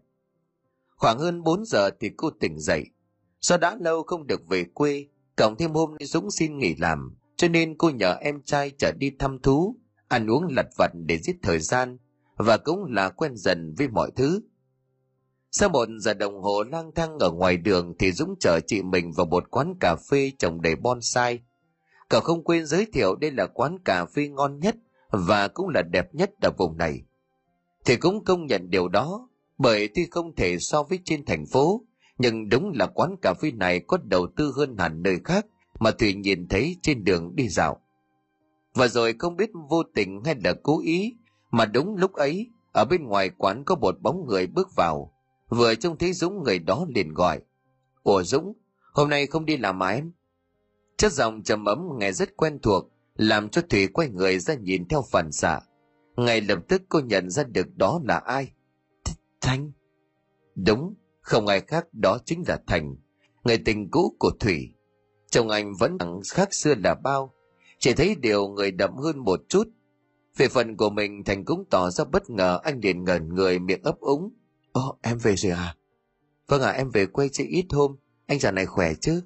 [0.96, 2.84] Khoảng hơn 4 giờ thì cô tỉnh dậy.
[3.42, 7.18] Do đã lâu không được về quê, cộng thêm hôm nay Dũng xin nghỉ làm,
[7.36, 9.76] cho nên cô nhờ em trai trở đi thăm thú,
[10.08, 11.98] ăn uống lặt vặt để giết thời gian,
[12.38, 14.42] và cũng là quen dần với mọi thứ.
[15.52, 19.12] Sau một giờ đồng hồ lang thang ở ngoài đường thì Dũng chở chị mình
[19.12, 21.40] vào một quán cà phê trồng đầy bonsai.
[22.14, 24.76] Cậu không quên giới thiệu đây là quán cà phê ngon nhất
[25.10, 27.02] và cũng là đẹp nhất ở vùng này.
[27.86, 31.82] Thì cũng công nhận điều đó, bởi tuy không thể so với trên thành phố,
[32.18, 35.46] nhưng đúng là quán cà phê này có đầu tư hơn hẳn nơi khác
[35.80, 37.82] mà thủy nhìn thấy trên đường đi dạo.
[38.74, 41.14] Và rồi không biết vô tình hay là cố ý,
[41.52, 45.14] mà đúng lúc ấy, ở bên ngoài quán có một bóng người bước vào,
[45.50, 47.40] Vừa trông thấy Dũng người đó liền gọi.
[48.04, 48.54] Ủa Dũng,
[48.94, 50.12] hôm nay không đi làm mà em?
[51.04, 54.88] Chất giọng trầm ấm nghe rất quen thuộc, làm cho Thủy quay người ra nhìn
[54.88, 55.60] theo phản xạ.
[56.18, 58.52] ngay lập tức cô nhận ra được đó là ai
[59.42, 59.72] Thanh.
[60.56, 62.96] đúng không ai khác đó chính là thành
[63.44, 64.74] người tình cũ của thủy
[65.32, 65.98] chồng anh vẫn
[66.32, 67.34] khác xưa là bao
[67.80, 69.68] chỉ thấy điều người đậm hơn một chút
[70.38, 73.84] về phần của mình thành cũng tỏ ra bất ngờ anh liền ngẩn người miệng
[73.84, 74.34] ấp úng
[74.72, 75.76] Ồ, em về rồi à?
[76.48, 77.96] vâng à, em về quê chơi ít hôm
[78.28, 79.22] anh già này khỏe chứ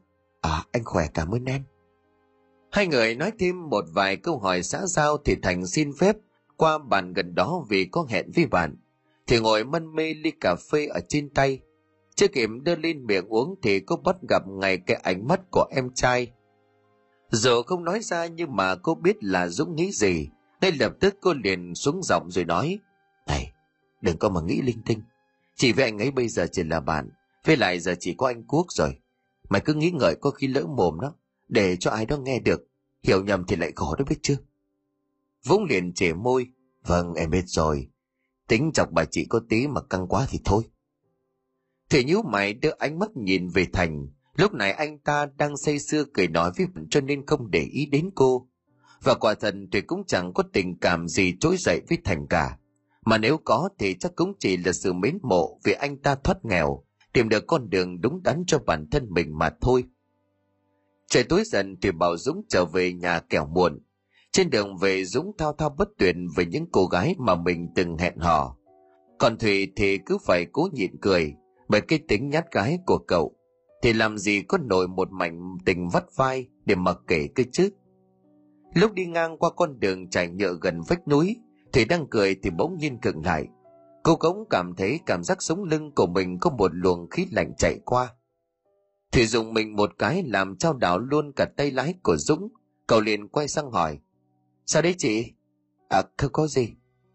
[0.48, 1.64] À, anh khỏe cảm ơn em.
[2.72, 6.16] Hai người nói thêm một vài câu hỏi xã giao thì Thành xin phép
[6.58, 8.76] qua bàn gần đó vì có hẹn với bạn.
[9.28, 11.60] Thì ngồi mân mê ly cà phê ở trên tay.
[12.16, 15.66] Chưa kịp đưa lên miệng uống thì cô bắt gặp ngay cái ánh mắt của
[15.76, 16.32] em trai.
[17.30, 20.30] Dù không nói ra nhưng mà cô biết là Dũng nghĩ gì.
[20.62, 22.80] Ngay lập tức cô liền xuống giọng rồi nói.
[23.28, 23.52] Này,
[24.02, 25.02] đừng có mà nghĩ linh tinh.
[25.56, 27.10] Chỉ với anh ấy bây giờ chỉ là bạn.
[27.46, 28.98] Với lại giờ chỉ có anh Quốc rồi.
[29.50, 31.14] Mày cứ nghĩ ngợi có khi lỡ mồm đó.
[31.48, 32.68] Để cho ai đó nghe được.
[33.04, 34.38] Hiểu nhầm thì lại khó đó biết chưa?
[35.46, 36.48] Vũng liền trẻ môi.
[36.86, 37.90] Vâng em biết rồi.
[38.48, 40.64] Tính chọc bà chị có tí mà căng quá thì thôi.
[41.90, 44.08] Thủy nhíu mày đưa ánh mắt nhìn về Thành.
[44.36, 47.62] Lúc này anh ta đang say sưa cười nói với mình cho nên không để
[47.62, 48.48] ý đến cô.
[49.04, 52.58] Và quả thật Thủy cũng chẳng có tình cảm gì trỗi dậy với Thành cả.
[53.06, 56.46] Mà nếu có thì chắc cũng chỉ là sự mến mộ vì anh ta thoát
[56.46, 56.84] nghèo,
[57.18, 59.84] tìm được con đường đúng đắn cho bản thân mình mà thôi.
[61.08, 63.80] Trời tối dần thì bảo Dũng trở về nhà kẻo muộn.
[64.32, 67.98] Trên đường về Dũng thao thao bất tuyệt về những cô gái mà mình từng
[67.98, 68.58] hẹn hò.
[69.18, 71.34] Còn Thủy thì cứ phải cố nhịn cười
[71.68, 73.36] bởi cái tính nhát gái của cậu.
[73.82, 77.70] Thì làm gì có nổi một mảnh tình vắt vai để mặc kể cơ chứ.
[78.74, 81.36] Lúc đi ngang qua con đường trải nhựa gần vách núi,
[81.74, 83.48] Thủy đang cười thì bỗng nhiên cực lại.
[84.04, 87.54] Cô cũng cảm thấy cảm giác sống lưng của mình có một luồng khí lạnh
[87.58, 88.14] chạy qua.
[89.12, 92.48] Thủy dùng mình một cái làm trao đảo luôn cả tay lái của Dũng.
[92.88, 94.00] Cậu liền quay sang hỏi.
[94.66, 95.34] Sao đấy chị?
[95.90, 96.70] À không có gì.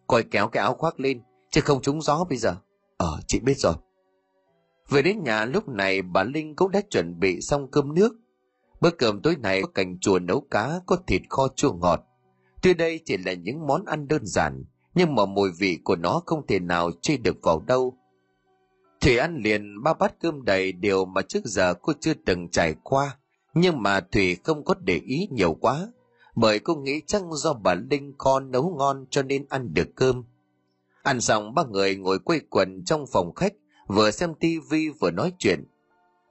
[0.06, 2.56] Coi kéo cái áo khoác lên, chứ không trúng gió bây giờ.
[2.96, 3.74] Ờ, chị biết rồi.
[4.88, 8.12] Về đến nhà lúc này bà Linh cũng đã chuẩn bị xong cơm nước.
[8.80, 12.00] Bữa cơm tối này có cành chùa nấu cá, có thịt kho chua ngọt.
[12.62, 16.22] Tuy đây chỉ là những món ăn đơn giản, nhưng mà mùi vị của nó
[16.26, 17.96] không thể nào chê được vào đâu.
[19.00, 22.74] Thủy ăn liền ba bát cơm đầy điều mà trước giờ cô chưa từng trải
[22.82, 23.16] qua,
[23.54, 25.88] nhưng mà Thủy không có để ý nhiều quá,
[26.34, 30.24] bởi cô nghĩ chắc do bà Linh con nấu ngon cho nên ăn được cơm.
[31.02, 33.52] Ăn xong ba người ngồi quây quần trong phòng khách,
[33.86, 35.64] vừa xem tivi vừa nói chuyện.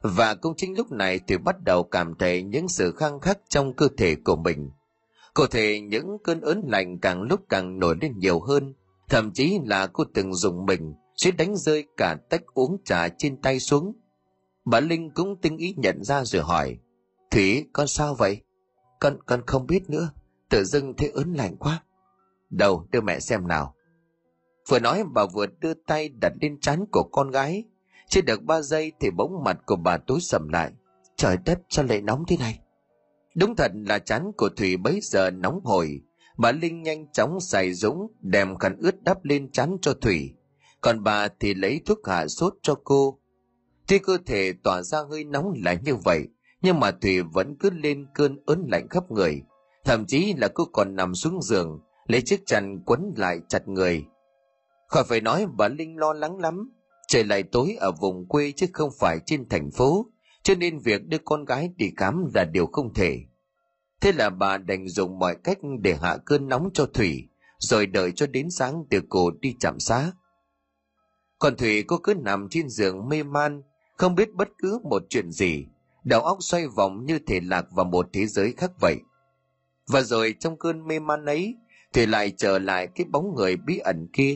[0.02, 3.74] Và cũng chính lúc này Thủy bắt đầu cảm thấy những sự khăng khắc trong
[3.74, 4.70] cơ thể của mình.
[5.34, 8.74] Cụ thể những cơn ớn lạnh càng lúc càng nổi lên nhiều hơn,
[9.10, 13.42] thậm chí là cô từng dùng mình suýt đánh rơi cả tách uống trà trên
[13.42, 13.94] tay xuống.
[14.66, 16.78] Bà Linh cũng tinh ý nhận ra rồi hỏi,
[17.32, 18.42] Thủy, con sao vậy?
[19.00, 20.10] Con, con không biết nữa,
[20.50, 21.84] tự dưng thấy ớn lạnh quá.
[22.50, 23.76] đầu đưa mẹ xem nào.
[24.70, 27.64] Vừa nói bà vừa đưa tay đặt lên trán của con gái.
[28.08, 30.72] Chưa được ba giây thì bỗng mặt của bà tối sầm lại.
[31.16, 32.60] Trời đất sao lại nóng thế này?
[33.36, 36.02] Đúng thật là chán của Thủy bấy giờ nóng hổi.
[36.38, 40.34] Bà Linh nhanh chóng xài dũng đem khăn ướt đắp lên chán cho Thủy.
[40.82, 43.20] Còn bà thì lấy thuốc hạ sốt cho cô.
[43.88, 46.28] Tuy cơ thể tỏa ra hơi nóng là như vậy,
[46.62, 49.42] nhưng mà Thủy vẫn cứ lên cơn ớn lạnh khắp người.
[49.86, 54.06] Thậm chí là cô còn nằm xuống giường, lấy chiếc chăn quấn lại chặt người.
[54.88, 56.72] Khỏi phải nói bà Linh lo lắng lắm.
[57.08, 60.11] Trời lại tối ở vùng quê chứ không phải trên thành phố,
[60.44, 63.20] cho nên việc đưa con gái đi khám là điều không thể.
[64.02, 68.12] Thế là bà đành dùng mọi cách để hạ cơn nóng cho Thủy, rồi đợi
[68.12, 70.12] cho đến sáng đưa cô đi chạm xá.
[71.40, 73.62] Còn Thủy cô cứ nằm trên giường mê man,
[73.98, 75.66] không biết bất cứ một chuyện gì,
[76.04, 78.98] đầu óc xoay vòng như thể lạc vào một thế giới khác vậy.
[79.88, 81.56] Và rồi trong cơn mê man ấy,
[81.94, 84.36] Thủy lại trở lại cái bóng người bí ẩn kia.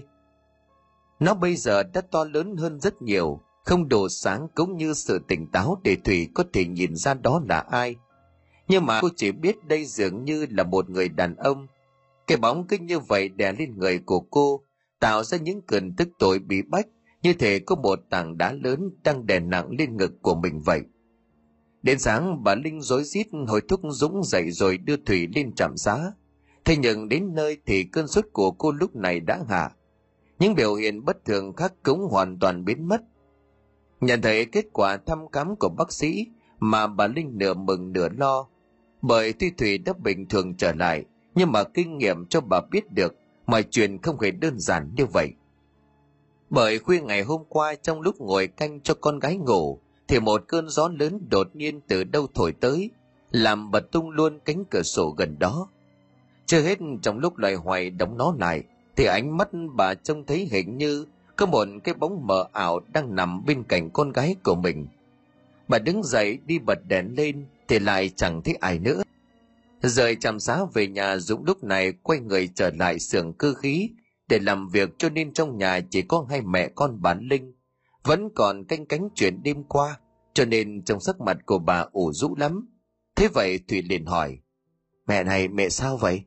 [1.20, 5.20] Nó bây giờ đã to lớn hơn rất nhiều, không đồ sáng cũng như sự
[5.28, 7.96] tỉnh táo để Thủy có thể nhìn ra đó là ai.
[8.68, 11.68] Nhưng mà cô chỉ biết đây dường như là một người đàn ông.
[12.28, 14.62] Cái bóng cứ như vậy đè lên người của cô,
[15.00, 16.88] tạo ra những cơn tức tội bị bách,
[17.22, 20.82] như thể có một tảng đá lớn đang đè nặng lên ngực của mình vậy.
[21.84, 25.78] Đến sáng bà Linh rối rít hồi thúc Dũng dậy rồi đưa Thủy lên trạm
[25.78, 26.12] giá.
[26.66, 29.72] Thế nhưng đến nơi thì cơn sốt của cô lúc này đã hạ.
[30.40, 33.02] Những biểu hiện bất thường khác cũng hoàn toàn biến mất.
[34.06, 36.28] Nhận thấy kết quả thăm khám của bác sĩ
[36.60, 38.48] mà bà Linh nửa mừng nửa lo.
[39.02, 42.92] Bởi tuy Thủy đã bình thường trở lại, nhưng mà kinh nghiệm cho bà biết
[42.92, 43.16] được
[43.48, 45.34] mọi chuyện không hề đơn giản như vậy.
[46.50, 50.44] Bởi khuya ngày hôm qua trong lúc ngồi canh cho con gái ngủ, thì một
[50.48, 52.90] cơn gió lớn đột nhiên từ đâu thổi tới,
[53.32, 55.70] làm bật tung luôn cánh cửa sổ gần đó.
[56.46, 58.64] Chưa hết trong lúc loài hoài đóng nó lại,
[58.96, 63.16] thì ánh mắt bà trông thấy hình như có một cái bóng mờ ảo đang
[63.16, 64.88] nằm bên cạnh con gái của mình.
[65.68, 69.02] Bà đứng dậy đi bật đèn lên thì lại chẳng thấy ai nữa.
[69.82, 73.90] Rời trạm xá về nhà Dũng lúc này quay người trở lại xưởng cơ khí
[74.28, 77.54] để làm việc cho nên trong nhà chỉ có hai mẹ con bán Linh.
[78.04, 80.00] Vẫn còn canh cánh chuyện đêm qua
[80.34, 82.70] cho nên trong sắc mặt của bà ủ rũ lắm.
[83.16, 84.40] Thế vậy Thủy liền hỏi
[85.08, 86.24] Mẹ này mẹ sao vậy?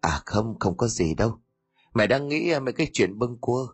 [0.00, 1.38] À không, không có gì đâu.
[1.94, 3.66] Mẹ đang nghĩ à, mấy cái chuyện bưng cua.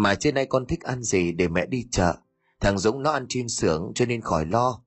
[0.00, 2.16] Mà trên nay con thích ăn gì để mẹ đi chợ.
[2.60, 4.82] Thằng Dũng nó ăn trên xưởng cho nên khỏi lo.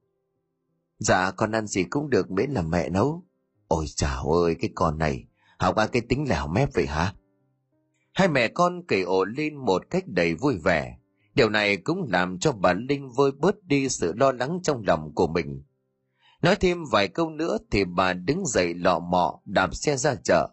[0.99, 3.23] Dạ con ăn gì cũng được miễn là mẹ nấu.
[3.67, 5.25] Ôi chào ơi cái con này,
[5.59, 7.13] học ba cái tính lẻo mép vậy hả?
[8.13, 10.97] Hai mẹ con kể ổ lên một cách đầy vui vẻ.
[11.35, 15.11] Điều này cũng làm cho bà Linh vơi bớt đi sự lo lắng trong lòng
[15.15, 15.63] của mình.
[16.41, 20.49] Nói thêm vài câu nữa thì bà đứng dậy lọ mọ đạp xe ra chợ.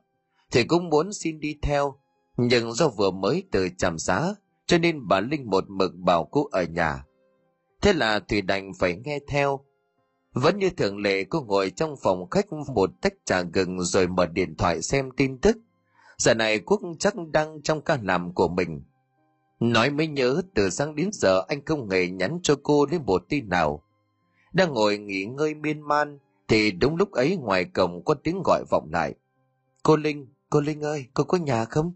[0.51, 2.01] Thì cũng muốn xin đi theo,
[2.37, 4.35] nhưng do vừa mới từ trạm xá,
[4.69, 7.05] cho nên bà Linh một mực bảo cô ở nhà.
[7.83, 9.61] Thế là Thủy đành phải nghe theo.
[10.33, 14.27] Vẫn như thường lệ cô ngồi trong phòng khách một tách trà gừng rồi mở
[14.27, 15.57] điện thoại xem tin tức.
[16.19, 18.83] Giờ này Quốc chắc đang trong ca làm của mình.
[19.61, 23.25] Nói mới nhớ từ sáng đến giờ anh không hề nhắn cho cô đến một
[23.29, 23.83] tin nào.
[24.53, 28.65] Đang ngồi nghỉ ngơi miên man thì đúng lúc ấy ngoài cổng có tiếng gọi
[28.71, 29.15] vọng lại.
[29.83, 31.93] Cô Linh, cô Linh ơi, cô có nhà không?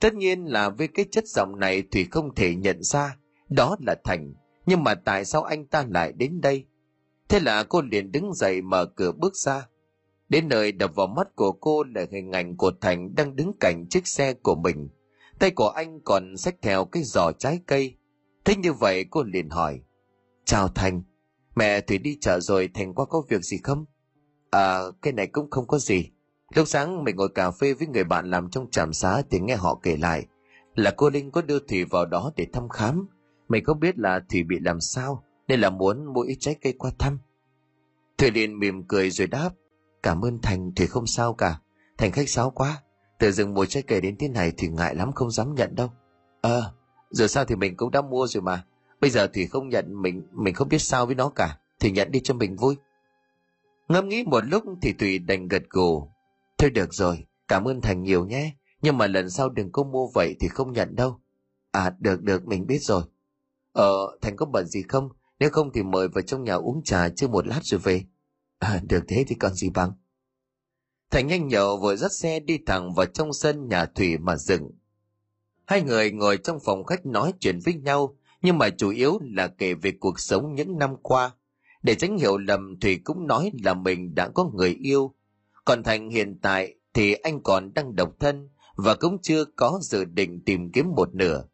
[0.00, 3.16] Tất nhiên là với cái chất giọng này Thủy không thể nhận ra
[3.48, 4.34] đó là Thành.
[4.66, 6.66] Nhưng mà tại sao anh ta lại đến đây?
[7.28, 9.68] Thế là cô liền đứng dậy mở cửa bước ra.
[10.28, 13.86] Đến nơi đập vào mắt của cô là hình ảnh của Thành đang đứng cạnh
[13.90, 14.88] chiếc xe của mình.
[15.38, 17.96] Tay của anh còn xách theo cái giỏ trái cây.
[18.44, 19.80] Thế như vậy cô liền hỏi.
[20.44, 21.02] Chào Thành,
[21.54, 23.84] mẹ Thủy đi chợ rồi Thành qua có việc gì không?
[24.50, 26.10] À, cái này cũng không có gì.
[26.54, 29.56] Lúc sáng mình ngồi cà phê với người bạn làm trong trạm xá thì nghe
[29.56, 30.26] họ kể lại
[30.74, 33.06] là cô Linh có đưa Thủy vào đó để thăm khám.
[33.48, 36.74] Mình không biết là Thủy bị làm sao nên là muốn mua ít trái cây
[36.78, 37.18] qua thăm.
[38.18, 39.50] Thủy liền mỉm cười rồi đáp
[40.02, 41.60] Cảm ơn Thành Thủy không sao cả.
[41.98, 42.82] Thành khách sáo quá.
[43.18, 45.90] Từ dưng mua trái cây đến thế này thì ngại lắm không dám nhận đâu.
[46.40, 46.70] Ờ à,
[47.10, 48.64] Giờ sao thì mình cũng đã mua rồi mà.
[49.00, 51.58] Bây giờ Thủy không nhận mình Mình không biết sao với nó cả.
[51.80, 52.76] Thì nhận đi cho mình vui.
[53.88, 56.08] Ngâm nghĩ một lúc thì Thủy đành gật gù.
[56.58, 60.08] Thôi được rồi Cảm ơn Thành nhiều nhé Nhưng mà lần sau đừng có mua
[60.14, 61.20] vậy thì không nhận đâu
[61.70, 63.02] À được được mình biết rồi
[63.72, 67.08] Ờ Thành có bận gì không nếu không thì mời vào trong nhà uống trà
[67.08, 68.04] chưa một lát rồi về.
[68.58, 69.92] À, được thế thì còn gì bằng.
[71.10, 74.70] Thành nhanh nhậu vừa dắt xe đi thẳng vào trong sân nhà Thủy mà dừng.
[75.66, 79.48] Hai người ngồi trong phòng khách nói chuyện với nhau, nhưng mà chủ yếu là
[79.48, 81.30] kể về cuộc sống những năm qua.
[81.82, 85.14] Để tránh hiểu lầm Thủy cũng nói là mình đã có người yêu.
[85.66, 90.04] Còn Thành hiện tại thì anh còn đang độc thân và cũng chưa có dự
[90.04, 91.44] định tìm kiếm một nửa.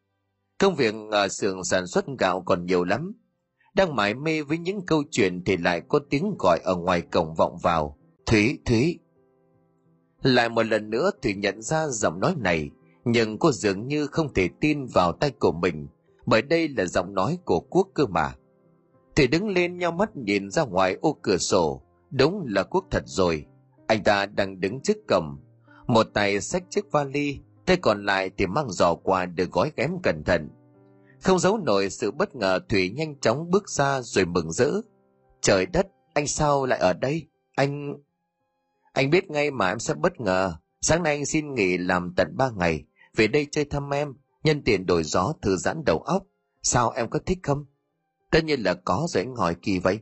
[0.59, 3.13] Công việc ở xưởng sản xuất gạo còn nhiều lắm,
[3.75, 7.35] đang mải mê với những câu chuyện thì lại có tiếng gọi ở ngoài cổng
[7.35, 7.99] vọng vào.
[8.27, 8.99] Thúy thúy.
[10.23, 12.71] Lại một lần nữa thủy nhận ra giọng nói này
[13.05, 15.89] nhưng cô dường như không thể tin vào tay của mình
[16.27, 18.35] bởi đây là giọng nói của quốc cơ mà.
[19.17, 21.83] Thủy đứng lên nhau mắt nhìn ra ngoài ô cửa sổ.
[22.11, 23.47] Đúng là quốc thật rồi
[23.87, 25.37] anh ta đang đứng trước cổng
[25.87, 29.91] một tay xách chiếc vali tay còn lại thì mang giỏ quà được gói ghém
[30.03, 30.49] cẩn thận
[31.23, 34.71] không giấu nổi sự bất ngờ Thủy nhanh chóng bước ra rồi mừng rỡ.
[35.41, 37.27] Trời đất, anh sao lại ở đây?
[37.57, 37.95] Anh...
[38.93, 40.57] Anh biết ngay mà em sẽ bất ngờ.
[40.81, 42.85] Sáng nay anh xin nghỉ làm tận ba ngày.
[43.17, 44.15] Về đây chơi thăm em,
[44.45, 46.23] nhân tiền đổi gió thư giãn đầu óc.
[46.63, 47.65] Sao em có thích không?
[48.31, 50.01] Tất nhiên là có rồi anh hỏi kỳ vậy.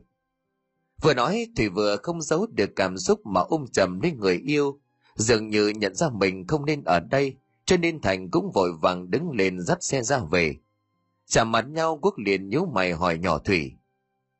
[1.01, 4.79] Vừa nói Thủy vừa không giấu được cảm xúc mà ôm chầm lên người yêu.
[5.15, 7.35] Dường như nhận ra mình không nên ở đây,
[7.65, 10.55] cho nên Thành cũng vội vàng đứng lên dắt xe ra về.
[11.25, 13.71] Chạm mặt nhau Quốc liền nhíu mày hỏi nhỏ Thủy.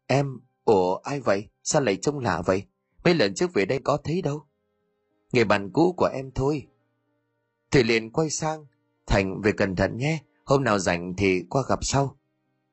[0.07, 1.47] Em, ủa ai vậy?
[1.63, 2.63] Sao lại trông lạ vậy?
[3.03, 4.45] Mấy lần trước về đây có thấy đâu.
[5.33, 6.67] Người bạn cũ của em thôi.
[7.71, 8.65] Thủy liền quay sang.
[9.07, 10.23] Thành về cẩn thận nhé.
[10.45, 12.17] Hôm nào rảnh thì qua gặp sau.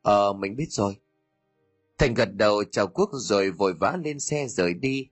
[0.02, 0.96] Ờ, mình biết rồi.
[1.98, 5.08] Thành gật đầu chào Quốc rồi vội vã lên xe rời đi.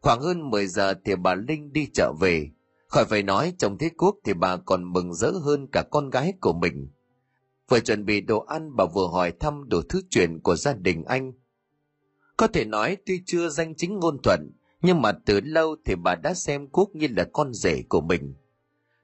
[0.00, 2.50] Khoảng hơn 10 giờ thì bà Linh đi chợ về.
[2.88, 6.32] Khỏi phải nói chồng thế Quốc thì bà còn mừng rỡ hơn cả con gái
[6.40, 6.88] của mình.
[7.68, 11.04] Vừa chuẩn bị đồ ăn bà vừa hỏi thăm đồ thứ chuyện của gia đình
[11.04, 11.32] anh.
[12.36, 14.52] Có thể nói tuy chưa danh chính ngôn thuận,
[14.82, 18.34] nhưng mà từ lâu thì bà đã xem Quốc như là con rể của mình.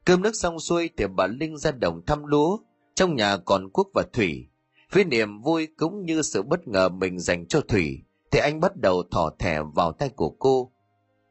[0.04, 2.58] Cơm nước xong xuôi thì bà Linh ra đồng thăm lúa,
[2.94, 4.48] trong nhà còn Quốc và Thủy.
[4.94, 8.76] Với niềm vui cũng như sự bất ngờ mình dành cho Thủy, thì anh bắt
[8.76, 10.72] đầu thỏ thẻ vào tay của cô.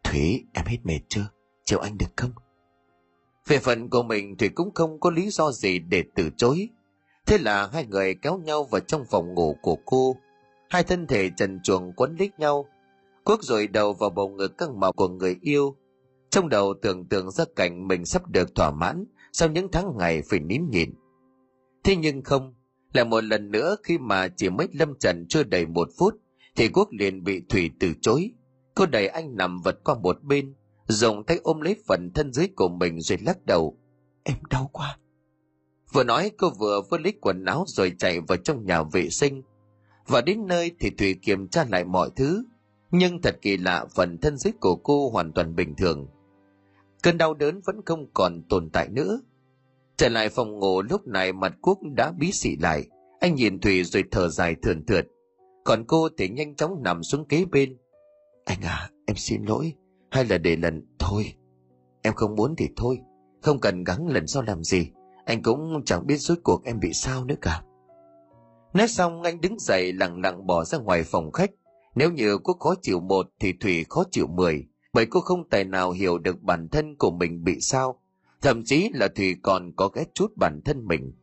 [0.03, 1.28] Thủy, em hết mệt chưa?
[1.66, 2.32] Chịu anh được không?
[3.47, 6.70] Về phần của mình thì cũng không có lý do gì để từ chối.
[7.26, 10.16] Thế là hai người kéo nhau vào trong phòng ngủ của cô.
[10.70, 12.66] Hai thân thể trần truồng quấn lít nhau.
[13.24, 15.76] Quốc rồi đầu vào bầu ngực căng màu của người yêu.
[16.30, 20.22] Trong đầu tưởng tượng ra cảnh mình sắp được thỏa mãn sau những tháng ngày
[20.30, 20.93] phải nín nhịn.
[21.84, 22.53] Thế nhưng không,
[22.94, 26.14] là một lần nữa khi mà chỉ mới lâm trần chưa đầy một phút
[26.56, 28.32] thì Quốc liền bị Thủy từ chối.
[28.76, 30.54] Cô đẩy anh nằm vật qua một bên,
[30.88, 33.78] dùng tay ôm lấy phần thân dưới của mình rồi lắc đầu.
[34.24, 34.98] Em đau quá.
[35.94, 39.41] Vừa nói cô vừa vớt lấy quần áo rồi chạy vào trong nhà vệ sinh.
[40.08, 42.44] Và đến nơi thì Thủy kiểm tra lại mọi thứ.
[42.91, 46.08] Nhưng thật kỳ lạ phần thân dưới của cô hoàn toàn bình thường.
[47.04, 49.20] Cơn đau đớn vẫn không còn tồn tại nữa.
[49.98, 52.84] Trở lại phòng ngủ lúc này mặt Quốc đã bí xị lại.
[53.20, 55.08] Anh nhìn Thủy rồi thở dài thườn thượt.
[55.64, 57.78] Còn cô thì nhanh chóng nằm xuống kế bên.
[58.46, 59.74] Anh à, em xin lỗi.
[60.12, 60.88] Hay là để lần...
[61.00, 61.34] Thôi.
[62.02, 63.00] Em không muốn thì thôi.
[63.41, 64.88] Không cần gắng lần sau làm gì.
[65.26, 67.64] Anh cũng chẳng biết rốt cuộc em bị sao nữa cả.
[68.74, 71.52] Nói xong anh đứng dậy lặng lặng bỏ ra ngoài phòng khách.
[71.96, 74.66] Nếu như cô khó chịu một thì Thủy khó chịu mười.
[74.94, 78.03] Bởi cô không tài nào hiểu được bản thân của mình bị sao.
[78.44, 81.14] Thậm chí là Thủy còn có ghét chút bản thân mình.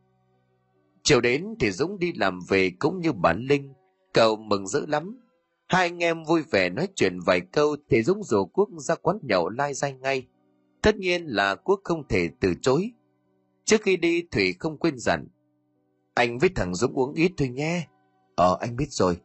[1.03, 3.73] Chiều đến thì Dũng đi làm về cũng như bản Linh.
[4.13, 5.19] Cậu mừng rỡ lắm.
[5.67, 9.17] Hai anh em vui vẻ nói chuyện vài câu thì Dũng rủ Quốc ra quán
[9.21, 10.27] nhậu lai danh ngay.
[10.81, 12.91] Tất nhiên là Quốc không thể từ chối.
[13.65, 15.27] Trước khi đi, Thủy không quên dặn.
[16.13, 17.87] Anh với thằng Dũng uống ít thôi nhé.
[18.35, 19.17] Ờ anh biết rồi.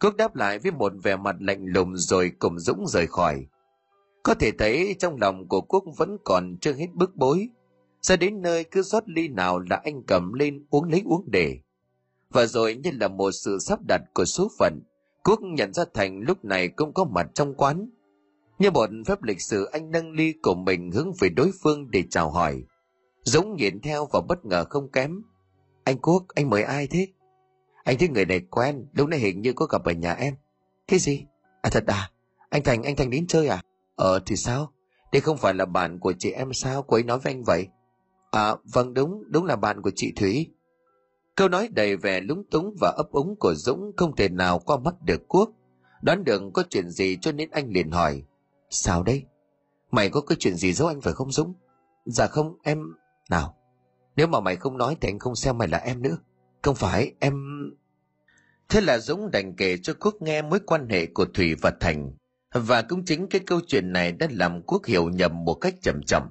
[0.00, 3.46] Quốc đáp lại với một vẻ mặt lạnh lùng rồi cùng Dũng rời khỏi.
[4.28, 7.48] Có thể thấy trong lòng của Quốc vẫn còn chưa hết bức bối.
[8.00, 11.58] Ra đến nơi cứ rót ly nào là anh cầm lên uống lấy uống để.
[12.30, 14.80] Và rồi như là một sự sắp đặt của số phận,
[15.24, 17.90] Quốc nhận ra Thành lúc này cũng có mặt trong quán.
[18.58, 22.04] Như một phép lịch sử anh nâng ly của mình hướng về đối phương để
[22.10, 22.62] chào hỏi.
[23.22, 25.22] Dũng nhìn theo và bất ngờ không kém.
[25.84, 27.08] Anh Quốc, anh mời ai thế?
[27.84, 30.34] Anh thấy người này quen, lúc nãy hình như có gặp ở nhà em.
[30.88, 31.24] Cái gì?
[31.62, 32.10] À thật à?
[32.50, 33.62] Anh Thành, anh Thành đến chơi à?
[33.98, 34.72] Ờ thì sao?
[35.12, 36.82] Đây không phải là bạn của chị em sao?
[36.82, 37.66] Cô ấy nói với anh vậy.
[38.30, 40.50] À vâng đúng, đúng là bạn của chị Thủy.
[41.36, 44.76] Câu nói đầy vẻ lúng túng và ấp úng của Dũng không thể nào qua
[44.76, 45.50] mắt được Quốc.
[46.02, 48.22] Đoán được có chuyện gì cho nên anh liền hỏi.
[48.70, 49.24] Sao đây?
[49.90, 51.54] Mày có cái chuyện gì giấu anh phải không Dũng?
[52.04, 52.78] Dạ không, em...
[53.30, 53.54] Nào,
[54.16, 56.18] nếu mà mày không nói thì anh không xem mày là em nữa.
[56.62, 57.34] Không phải, em...
[58.68, 62.12] Thế là Dũng đành kể cho Quốc nghe mối quan hệ của Thủy và Thành.
[62.52, 66.00] Và cũng chính cái câu chuyện này đã làm Quốc hiểu nhầm một cách chậm
[66.06, 66.22] chậm.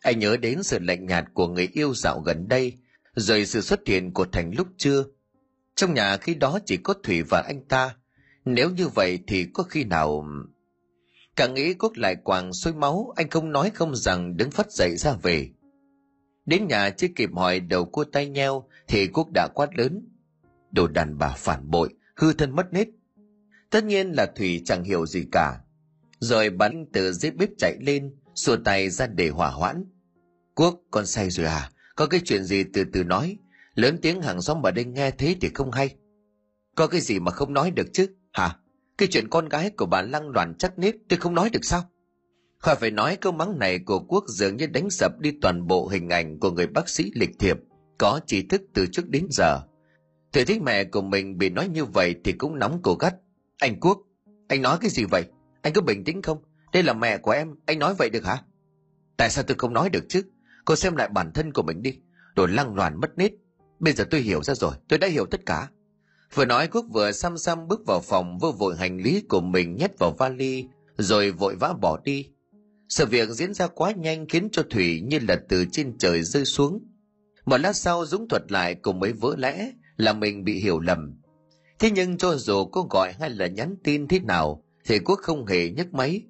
[0.00, 2.72] Anh nhớ đến sự lạnh nhạt của người yêu dạo gần đây,
[3.14, 5.04] rồi sự xuất hiện của Thành lúc trưa.
[5.74, 7.96] Trong nhà khi đó chỉ có Thủy và anh ta.
[8.44, 10.26] Nếu như vậy thì có khi nào...
[11.36, 14.96] Càng nghĩ Quốc lại quàng sôi máu, anh không nói không rằng đứng phát dậy
[14.96, 15.50] ra về.
[16.46, 20.08] Đến nhà chưa kịp hỏi đầu cua tay nheo thì Quốc đã quát lớn.
[20.70, 22.88] Đồ đàn bà phản bội, hư thân mất nết.
[23.76, 25.60] Tất nhiên là Thủy chẳng hiểu gì cả.
[26.18, 29.84] Rồi bắn từ dưới bếp chạy lên, xua tay ra để hỏa hoãn.
[30.54, 31.70] Quốc, con say rồi à?
[31.96, 33.38] Có cái chuyện gì từ từ nói.
[33.74, 35.94] Lớn tiếng hàng xóm ở đây nghe thế thì không hay.
[36.74, 38.06] Có cái gì mà không nói được chứ?
[38.32, 38.56] Hả?
[38.98, 41.82] Cái chuyện con gái của bà lăng đoàn chắc nít tôi không nói được sao?
[42.58, 45.88] Khỏi phải nói câu mắng này của Quốc dường như đánh sập đi toàn bộ
[45.88, 47.56] hình ảnh của người bác sĩ lịch thiệp,
[47.98, 49.60] có trí thức từ trước đến giờ.
[50.32, 53.14] Thầy thích mẹ của mình bị nói như vậy thì cũng nóng cổ gắt.
[53.58, 53.98] Anh Quốc,
[54.48, 55.24] anh nói cái gì vậy?
[55.62, 56.38] Anh có bình tĩnh không?
[56.72, 58.42] Đây là mẹ của em, anh nói vậy được hả?
[59.16, 60.22] Tại sao tôi không nói được chứ?
[60.64, 61.98] Cô xem lại bản thân của mình đi.
[62.34, 63.32] Đồ lăng loàn mất nết.
[63.78, 65.68] Bây giờ tôi hiểu ra rồi, tôi đã hiểu tất cả.
[66.34, 69.76] Vừa nói Quốc vừa xăm xăm bước vào phòng vô vội hành lý của mình
[69.76, 72.30] nhét vào vali, rồi vội vã bỏ đi.
[72.88, 76.44] Sự việc diễn ra quá nhanh khiến cho Thủy như là từ trên trời rơi
[76.44, 76.84] xuống.
[77.44, 81.20] Một lát sau Dũng thuật lại cùng mấy vỡ lẽ là mình bị hiểu lầm.
[81.78, 85.46] Thế nhưng cho dù có gọi hay là nhắn tin thế nào thì Quốc không
[85.46, 86.22] hề nhấc máy.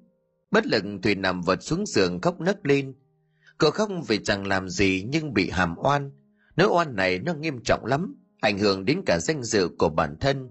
[0.51, 2.93] Bất lực Thủy nằm vật xuống giường khóc nấc lên.
[3.57, 6.11] Cô khóc vì chẳng làm gì nhưng bị hàm oan.
[6.55, 10.15] Nỗi oan này nó nghiêm trọng lắm, ảnh hưởng đến cả danh dự của bản
[10.19, 10.49] thân.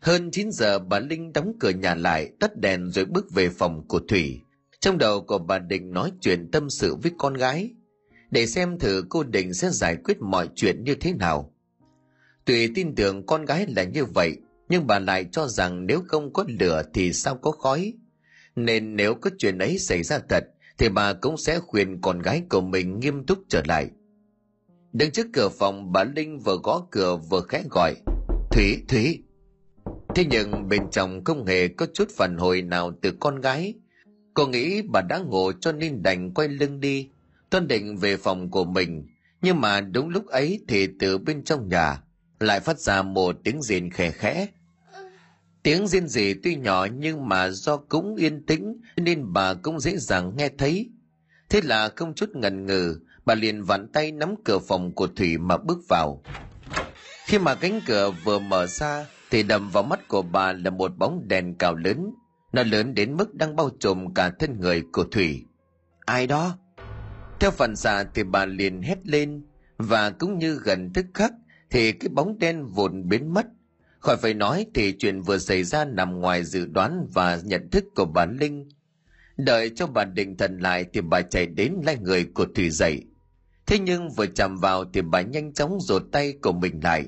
[0.00, 3.88] Hơn 9 giờ bà Linh đóng cửa nhà lại, tắt đèn rồi bước về phòng
[3.88, 4.40] của Thủy.
[4.80, 7.70] Trong đầu của bà Định nói chuyện tâm sự với con gái,
[8.30, 11.52] để xem thử cô Định sẽ giải quyết mọi chuyện như thế nào.
[12.48, 14.36] Tùy tin tưởng con gái là như vậy,
[14.68, 17.94] nhưng bà lại cho rằng nếu không có lửa thì sao có khói.
[18.56, 20.44] Nên nếu có chuyện ấy xảy ra thật,
[20.78, 23.90] thì bà cũng sẽ khuyên con gái của mình nghiêm túc trở lại.
[24.92, 27.94] Đứng trước cửa phòng, bà Linh vừa gõ cửa vừa khẽ gọi.
[28.50, 29.22] Thủy, Thủy!
[30.14, 33.74] Thế nhưng bên trong không hề có chút phản hồi nào từ con gái,
[34.34, 37.08] Cô nghĩ bà đã ngủ cho nên đành quay lưng đi.
[37.50, 39.06] Tuân định về phòng của mình,
[39.42, 42.02] nhưng mà đúng lúc ấy thì từ bên trong nhà
[42.40, 44.46] lại phát ra một tiếng rền khẽ khẽ.
[45.62, 49.96] Tiếng rên rỉ tuy nhỏ nhưng mà do cũng yên tĩnh nên bà cũng dễ
[49.96, 50.90] dàng nghe thấy.
[51.48, 55.38] Thế là không chút ngần ngừ, bà liền vặn tay nắm cửa phòng của Thủy
[55.38, 56.22] mà bước vào.
[57.26, 60.98] Khi mà cánh cửa vừa mở ra thì đầm vào mắt của bà là một
[60.98, 62.10] bóng đèn cào lớn.
[62.52, 65.44] Nó lớn đến mức đang bao trùm cả thân người của Thủy.
[66.06, 66.58] Ai đó?
[67.40, 71.32] Theo phản xạ thì bà liền hét lên và cũng như gần thức khắc
[71.70, 73.46] thì cái bóng đen vụn biến mất.
[73.98, 77.84] Khỏi phải nói thì chuyện vừa xảy ra nằm ngoài dự đoán và nhận thức
[77.94, 78.68] của bà Linh.
[79.36, 83.04] Đợi cho bà định thần lại thì bà chạy đến lai người của Thủy dậy.
[83.66, 87.06] Thế nhưng vừa chạm vào thì bà nhanh chóng rột tay của mình lại.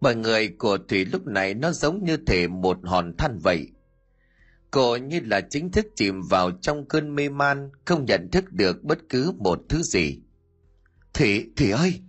[0.00, 3.68] Bởi người của Thủy lúc này nó giống như thể một hòn than vậy.
[4.70, 8.84] Cô như là chính thức chìm vào trong cơn mê man, không nhận thức được
[8.84, 10.18] bất cứ một thứ gì.
[11.14, 12.00] Thủy, Thủy ơi!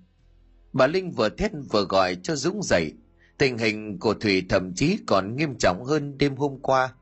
[0.75, 2.93] Bà Linh vừa thét vừa gọi cho Dũng dậy.
[3.37, 6.93] Tình hình của Thủy thậm chí còn nghiêm trọng hơn đêm hôm qua.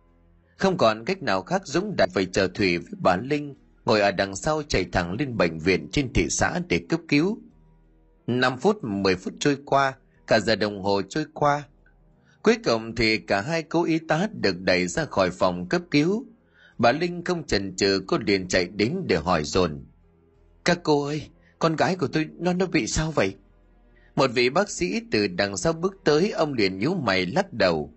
[0.58, 3.56] Không còn cách nào khác Dũng đã phải chờ Thủy với bà Linh
[3.86, 7.42] ngồi ở đằng sau chạy thẳng lên bệnh viện trên thị xã để cấp cứu.
[8.28, 9.94] 5 phút 10 phút trôi qua,
[10.28, 11.64] cả giờ đồng hồ trôi qua.
[12.44, 16.26] Cuối cùng thì cả hai cô y tá được đẩy ra khỏi phòng cấp cứu.
[16.78, 19.86] Bà Linh không chần chừ cô liền chạy đến để hỏi dồn.
[20.66, 23.36] Các cô ơi, con gái của tôi nó nó bị sao vậy?
[24.16, 27.94] Một vị bác sĩ từ đằng sau bước tới ông liền nhíu mày lắc đầu.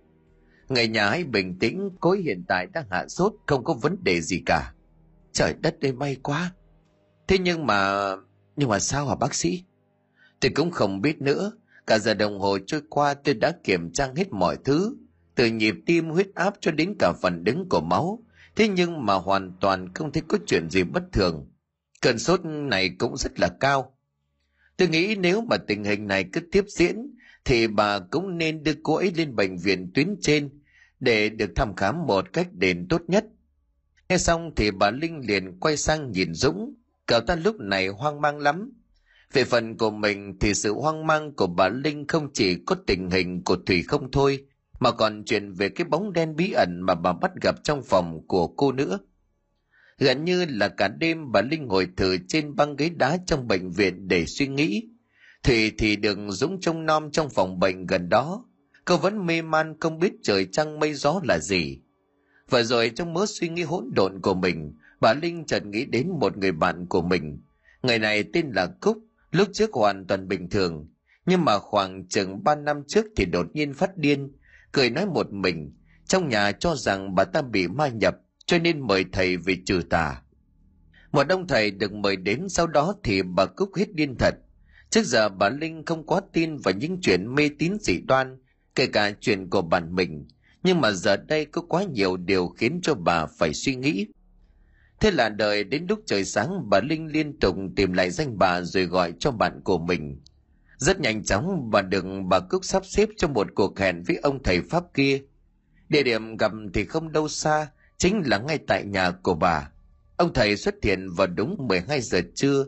[0.68, 3.96] Người nhà hãy bình tĩnh, cô ấy hiện tại đang hạ sốt, không có vấn
[4.04, 4.72] đề gì cả.
[5.32, 6.52] Trời đất ơi may quá.
[7.26, 8.10] Thế nhưng mà...
[8.56, 9.64] Nhưng mà sao hả bác sĩ?
[10.40, 11.52] Tôi cũng không biết nữa.
[11.86, 14.96] Cả giờ đồng hồ trôi qua tôi đã kiểm tra hết mọi thứ.
[15.34, 18.24] Từ nhịp tim huyết áp cho đến cả phần đứng của máu.
[18.56, 21.46] Thế nhưng mà hoàn toàn không thấy có chuyện gì bất thường.
[22.02, 23.95] Cơn sốt này cũng rất là cao.
[24.76, 27.14] Tôi nghĩ nếu mà tình hình này cứ tiếp diễn
[27.44, 30.50] thì bà cũng nên đưa cô ấy lên bệnh viện tuyến trên
[31.00, 33.24] để được thăm khám một cách đền tốt nhất.
[34.08, 36.74] Nghe xong thì bà Linh liền quay sang nhìn Dũng,
[37.06, 38.72] cậu ta lúc này hoang mang lắm.
[39.32, 43.10] Về phần của mình thì sự hoang mang của bà Linh không chỉ có tình
[43.10, 44.46] hình của Thủy không thôi,
[44.80, 48.26] mà còn chuyện về cái bóng đen bí ẩn mà bà bắt gặp trong phòng
[48.26, 48.98] của cô nữa.
[49.98, 53.70] Gần như là cả đêm bà Linh ngồi thử trên băng ghế đá trong bệnh
[53.70, 54.88] viện để suy nghĩ.
[55.42, 58.44] Thủy thì đừng Dũng trông nom trong phòng bệnh gần đó.
[58.84, 61.80] Cô vẫn mê man không biết trời trăng mây gió là gì.
[62.50, 66.10] Và rồi trong mớ suy nghĩ hỗn độn của mình, bà Linh chợt nghĩ đến
[66.20, 67.42] một người bạn của mình.
[67.82, 68.98] Người này tên là Cúc,
[69.30, 70.88] lúc trước hoàn toàn bình thường.
[71.26, 74.32] Nhưng mà khoảng chừng ba năm trước thì đột nhiên phát điên,
[74.72, 75.72] cười nói một mình,
[76.06, 78.16] trong nhà cho rằng bà ta bị ma nhập,
[78.46, 80.22] cho nên mời thầy về trừ tà.
[81.12, 84.34] Một ông thầy được mời đến sau đó thì bà Cúc hết điên thật.
[84.90, 88.38] Trước giờ bà Linh không quá tin vào những chuyện mê tín dị đoan,
[88.74, 90.28] kể cả chuyện của bản mình,
[90.62, 94.06] nhưng mà giờ đây có quá nhiều điều khiến cho bà phải suy nghĩ.
[95.00, 98.60] Thế là đợi đến lúc trời sáng bà Linh liên tục tìm lại danh bà
[98.60, 100.20] rồi gọi cho bạn của mình.
[100.76, 104.42] Rất nhanh chóng bà được bà Cúc sắp xếp cho một cuộc hẹn với ông
[104.42, 105.20] thầy Pháp kia.
[105.88, 107.66] Địa điểm gặp thì không đâu xa,
[107.98, 109.70] chính là ngay tại nhà của bà.
[110.16, 112.66] Ông thầy xuất hiện vào đúng 12 giờ trưa.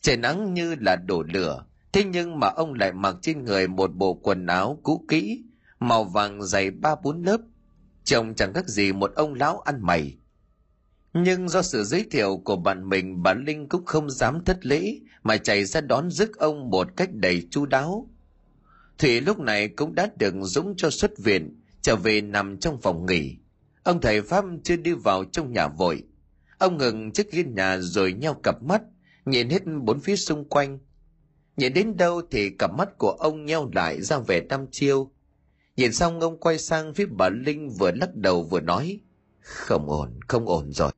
[0.00, 3.94] Trời nắng như là đổ lửa, thế nhưng mà ông lại mặc trên người một
[3.94, 5.42] bộ quần áo cũ kỹ,
[5.80, 7.40] màu vàng dày ba bốn lớp.
[8.04, 10.16] Trông chẳng khác gì một ông lão ăn mày.
[11.14, 14.98] Nhưng do sự giới thiệu của bạn mình, bà Linh cũng không dám thất lễ
[15.22, 18.08] mà chạy ra đón rước ông một cách đầy chu đáo.
[18.98, 23.06] Thủy lúc này cũng đã được Dũng cho xuất viện, trở về nằm trong phòng
[23.06, 23.36] nghỉ.
[23.82, 26.02] Ông thầy Pháp chưa đi vào trong nhà vội.
[26.58, 28.82] Ông ngừng trước hiên nhà rồi nheo cặp mắt,
[29.24, 30.78] nhìn hết bốn phía xung quanh.
[31.56, 35.10] Nhìn đến đâu thì cặp mắt của ông nheo lại ra vẻ đăm chiêu.
[35.76, 39.00] Nhìn xong ông quay sang phía bà Linh vừa lắc đầu vừa nói,
[39.40, 40.92] không ổn, không ổn rồi.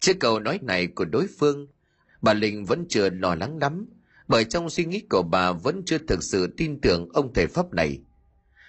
[0.00, 1.66] Trước câu nói này của đối phương,
[2.22, 3.86] bà Linh vẫn chưa lo lắng lắm,
[4.28, 7.72] bởi trong suy nghĩ của bà vẫn chưa thực sự tin tưởng ông thầy Pháp
[7.72, 8.00] này.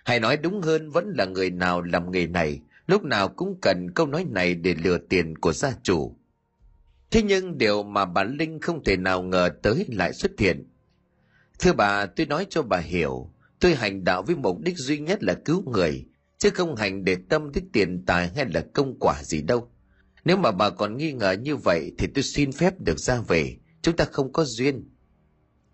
[0.05, 3.91] Hay nói đúng hơn vẫn là người nào làm nghề này, lúc nào cũng cần
[3.91, 6.17] câu nói này để lừa tiền của gia chủ.
[7.11, 10.69] Thế nhưng điều mà bà Linh không thể nào ngờ tới lại xuất hiện.
[11.59, 15.23] Thưa bà, tôi nói cho bà hiểu, tôi hành đạo với mục đích duy nhất
[15.23, 16.05] là cứu người,
[16.37, 19.71] chứ không hành để tâm tới tiền tài hay là công quả gì đâu.
[20.25, 23.57] Nếu mà bà còn nghi ngờ như vậy thì tôi xin phép được ra về,
[23.81, 24.89] chúng ta không có duyên.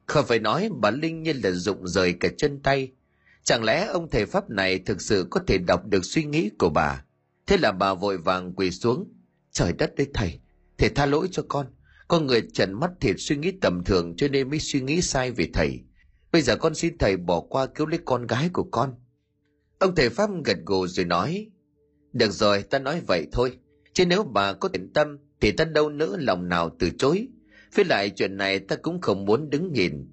[0.06, 2.92] Không phải nói bà Linh như là rụng rời cả chân tay.
[3.44, 6.70] Chẳng lẽ ông thầy Pháp này thực sự có thể đọc được suy nghĩ của
[6.70, 7.04] bà?
[7.48, 9.14] Thế là bà vội vàng quỳ xuống.
[9.52, 10.40] Trời đất đấy thầy,
[10.78, 11.68] thầy tha lỗi cho con.
[12.08, 15.32] Con người trần mắt thịt suy nghĩ tầm thường cho nên mới suy nghĩ sai
[15.32, 15.80] về thầy.
[16.32, 18.96] Bây giờ con xin thầy bỏ qua cứu lấy con gái của con.
[19.80, 21.48] Ông thầy Pháp gật gù rồi nói.
[22.14, 23.58] Được rồi, ta nói vậy thôi.
[23.94, 27.28] Chứ nếu bà có thiện tâm thì ta đâu nỡ lòng nào từ chối.
[27.76, 30.12] Với lại chuyện này ta cũng không muốn đứng nhìn.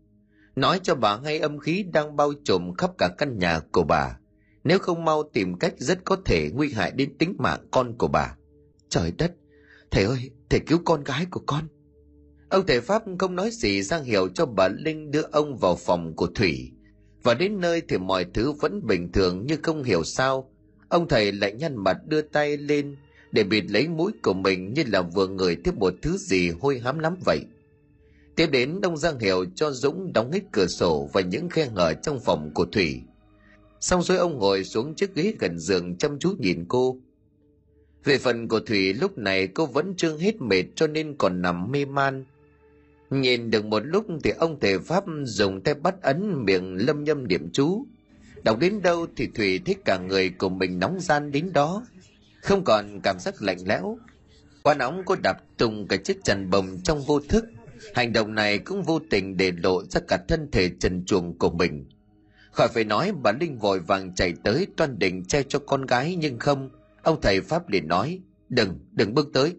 [0.56, 4.18] Nói cho bà hay âm khí đang bao trùm khắp cả căn nhà của bà.
[4.64, 8.08] Nếu không mau tìm cách rất có thể nguy hại đến tính mạng con của
[8.08, 8.36] bà.
[8.88, 9.32] Trời đất,
[9.90, 11.68] thầy ơi, thầy cứu con gái của con.
[12.48, 16.16] Ông thầy Pháp không nói gì sang hiểu cho bà Linh đưa ông vào phòng
[16.16, 16.72] của Thủy.
[17.22, 20.50] Và đến nơi thì mọi thứ vẫn bình thường như không hiểu sao.
[20.88, 22.96] Ông thầy lại nhăn mặt đưa tay lên
[23.32, 26.78] để bịt lấy mũi của mình như là vừa ngửi thấy một thứ gì hôi
[26.78, 27.40] hám lắm vậy.
[28.36, 31.94] Tiếp đến ông Giang Hiểu cho Dũng đóng hết cửa sổ và những khe hở
[31.94, 33.02] trong phòng của Thủy.
[33.80, 36.96] Xong rồi ông ngồi xuống chiếc ghế gần giường chăm chú nhìn cô.
[38.04, 41.72] Về phần của Thủy, lúc này cô vẫn chưa hết mệt cho nên còn nằm
[41.72, 42.24] mê man.
[43.10, 47.26] Nhìn được một lúc thì ông thầy Pháp dùng tay bắt ấn miệng lâm nhâm
[47.26, 47.86] điểm chú.
[48.44, 51.86] Đọc đến đâu thì Thủy thích cả người của mình nóng gian đến đó.
[52.42, 53.98] Không còn cảm giác lạnh lẽo.
[54.62, 57.44] Qua nóng cô đạp tung cả chiếc chăn bồng trong vô thức.
[57.94, 61.50] Hành động này cũng vô tình để lộ ra cả thân thể trần chuồng của
[61.50, 61.84] mình.
[62.52, 66.16] Khỏi phải nói bà Linh vội vàng chạy tới toan định che cho con gái
[66.16, 66.70] nhưng không.
[67.02, 69.54] Ông thầy Pháp liền nói, đừng, đừng bước tới.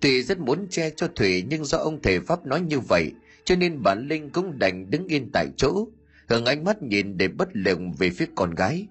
[0.00, 3.12] Tuy rất muốn che cho Thủy nhưng do ông thầy Pháp nói như vậy
[3.46, 5.88] cho nên bà Linh cũng đành đứng yên tại chỗ,
[6.28, 8.86] hướng ánh mắt nhìn để bất lực về phía con gái.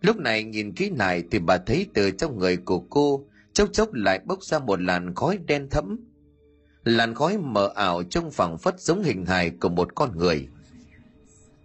[0.00, 3.94] Lúc này nhìn kỹ lại thì bà thấy từ trong người của cô chốc chốc
[3.94, 5.96] lại bốc ra một làn khói đen thẫm.
[6.86, 10.48] Làn khói mờ ảo trong phẳng phất giống hình hài của một con người.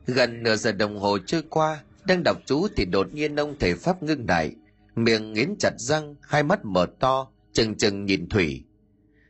[0.08, 3.76] Gần nửa giờ đồng hồ trôi qua, đang đọc chú thì đột nhiên ông thầy
[3.76, 4.56] Pháp ngưng lại,
[4.96, 8.64] miệng nghiến chặt răng, hai mắt mở to, chừng chừng nhìn Thủy.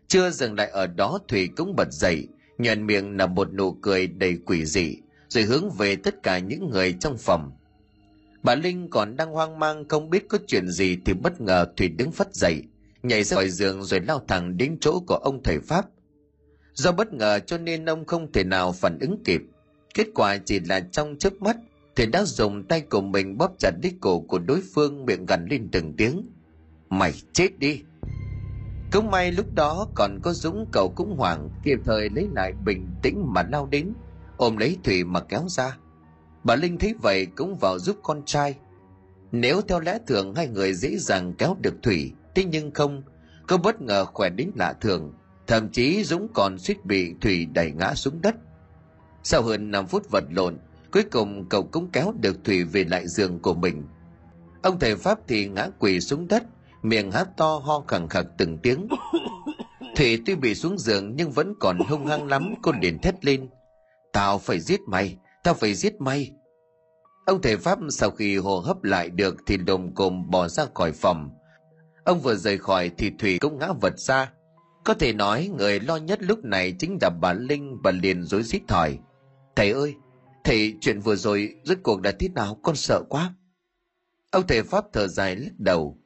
[0.07, 2.27] Chưa dừng lại ở đó Thủy cũng bật dậy,
[2.57, 6.69] nhận miệng là một nụ cười đầy quỷ dị, rồi hướng về tất cả những
[6.69, 7.51] người trong phòng.
[8.43, 11.87] Bà Linh còn đang hoang mang không biết có chuyện gì thì bất ngờ Thủy
[11.87, 12.63] đứng phất dậy,
[13.03, 15.85] nhảy ra khỏi giường rồi lao thẳng đến chỗ của ông thầy Pháp.
[16.73, 19.41] Do bất ngờ cho nên ông không thể nào phản ứng kịp.
[19.93, 21.57] Kết quả chỉ là trong chớp mắt
[21.95, 25.47] thì đã dùng tay của mình bóp chặt đích cổ của đối phương miệng gần
[25.49, 26.29] lên từng tiếng.
[26.89, 27.81] Mày chết đi!
[28.91, 32.87] Cũng may lúc đó còn có Dũng cậu cũng hoảng kịp thời lấy lại bình
[33.01, 33.93] tĩnh mà lao đến,
[34.37, 35.77] ôm lấy Thủy mà kéo ra.
[36.43, 38.55] Bà Linh thấy vậy cũng vào giúp con trai.
[39.31, 43.03] Nếu theo lẽ thường hai người dễ dàng kéo được Thủy, thế nhưng không,
[43.47, 45.13] có bất ngờ khỏe đến lạ thường,
[45.47, 48.35] thậm chí Dũng còn suýt bị Thủy đẩy ngã xuống đất.
[49.23, 50.57] Sau hơn 5 phút vật lộn,
[50.91, 53.83] cuối cùng cậu cũng kéo được Thủy về lại giường của mình.
[54.61, 56.43] Ông thầy Pháp thì ngã quỳ xuống đất,
[56.81, 58.87] miệng hát to ho khẳng khặc từng tiếng.
[59.95, 63.49] Thủy tuy bị xuống giường nhưng vẫn còn hung hăng lắm, cô liền thét lên.
[64.13, 66.31] Tao phải giết mày, tao phải giết mày.
[67.25, 70.91] Ông thầy Pháp sau khi hồ hấp lại được thì đồng cồm bỏ ra khỏi
[70.91, 71.29] phòng.
[72.03, 74.31] Ông vừa rời khỏi thì Thủy cũng ngã vật ra.
[74.83, 78.43] Có thể nói người lo nhất lúc này chính là bà Linh và liền rối
[78.43, 78.99] rít thòi
[79.55, 79.95] Thầy ơi,
[80.43, 83.33] thầy chuyện vừa rồi rốt cuộc là thế nào con sợ quá.
[84.31, 85.97] Ông thầy Pháp thở dài lắc đầu.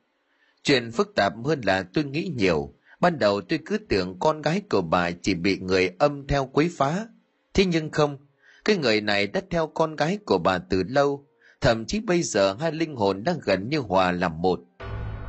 [0.64, 2.74] Chuyện phức tạp hơn là tôi nghĩ nhiều.
[3.00, 6.70] Ban đầu tôi cứ tưởng con gái của bà chỉ bị người âm theo quấy
[6.78, 7.08] phá.
[7.54, 8.18] Thế nhưng không,
[8.66, 11.28] cái người này đã theo con gái của bà từ lâu.
[11.62, 14.60] Thậm chí bây giờ hai linh hồn đang gần như hòa làm một.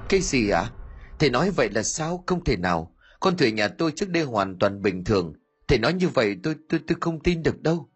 [0.09, 0.61] Cái gì ạ?
[0.61, 0.71] À?
[1.19, 2.25] Thầy nói vậy là sao?
[2.27, 2.95] Không thể nào.
[3.21, 5.33] Con thủy nhà tôi trước đây hoàn toàn bình thường.
[5.69, 7.89] Thầy nói như vậy tôi tôi tôi không tin được đâu.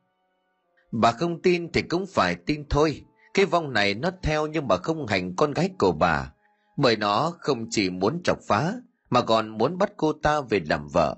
[0.92, 3.04] Bà không tin thì cũng phải tin thôi.
[3.34, 6.32] Cái vong này nó theo nhưng mà không hành con gái của bà
[6.76, 8.74] bởi nó không chỉ muốn chọc phá,
[9.10, 11.16] mà còn muốn bắt cô ta về làm vợ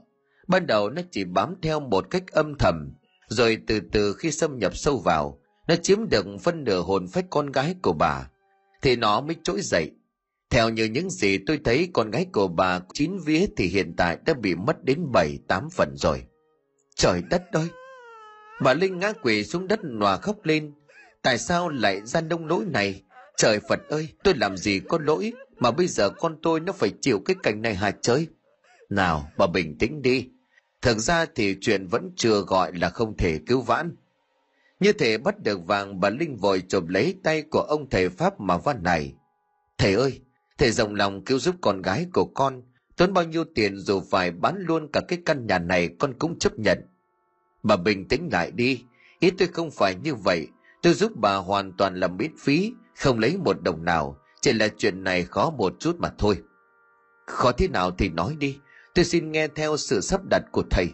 [0.48, 2.92] ban đầu nó chỉ bám theo một cách âm thầm,
[3.28, 7.24] rồi từ từ khi xâm nhập sâu vào, nó chiếm được phân nửa hồn phách
[7.30, 8.28] con gái của bà
[8.82, 9.90] thì nó mới trỗi dậy
[10.52, 14.18] theo như những gì tôi thấy, con gái của bà chín vía thì hiện tại
[14.26, 16.22] đã bị mất đến bảy, tám phần rồi.
[16.96, 17.68] Trời đất ơi!
[18.62, 20.72] Bà linh ngã quỳ xuống đất nòa khóc lên.
[21.22, 23.02] Tại sao lại ra nông nỗi này?
[23.36, 25.32] Trời phật ơi, tôi làm gì có lỗi?
[25.56, 28.26] Mà bây giờ con tôi nó phải chịu cái cảnh này hả chơi
[28.90, 30.28] nào, bà bình tĩnh đi.
[30.82, 33.96] Thực ra thì chuyện vẫn chưa gọi là không thể cứu vãn.
[34.80, 38.40] Như thể bắt được vàng, bà linh vội chộp lấy tay của ông thầy pháp
[38.40, 39.14] mà văn này.
[39.78, 40.20] Thầy ơi
[40.62, 42.62] thầy rộng lòng cứu giúp con gái của con,
[42.96, 46.38] tốn bao nhiêu tiền dù phải bán luôn cả cái căn nhà này con cũng
[46.38, 46.78] chấp nhận.
[47.62, 48.84] Bà bình tĩnh lại đi,
[49.18, 50.48] ý tôi không phải như vậy,
[50.82, 54.68] tôi giúp bà hoàn toàn là miễn phí, không lấy một đồng nào, chỉ là
[54.78, 56.38] chuyện này khó một chút mà thôi.
[57.26, 58.58] Khó thế nào thì nói đi,
[58.94, 60.86] tôi xin nghe theo sự sắp đặt của thầy.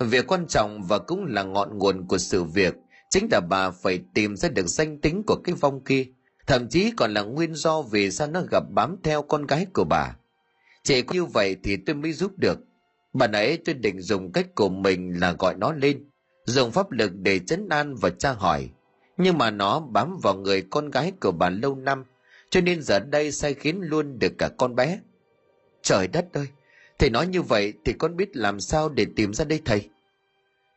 [0.00, 2.74] Việc quan trọng và cũng là ngọn nguồn của sự việc,
[3.10, 6.06] chính là bà phải tìm ra được danh tính của cái vong kia
[6.50, 9.84] thậm chí còn là nguyên do vì sao nó gặp bám theo con gái của
[9.84, 10.16] bà.
[10.82, 12.58] Chỉ có như vậy thì tôi mới giúp được.
[13.12, 16.04] Bà nãy tôi định dùng cách của mình là gọi nó lên,
[16.44, 18.70] dùng pháp lực để chấn an và tra hỏi.
[19.16, 22.04] Nhưng mà nó bám vào người con gái của bà lâu năm,
[22.50, 25.00] cho nên giờ đây sai khiến luôn được cả con bé.
[25.82, 26.46] Trời đất ơi,
[26.98, 29.88] thầy nói như vậy thì con biết làm sao để tìm ra đây thầy?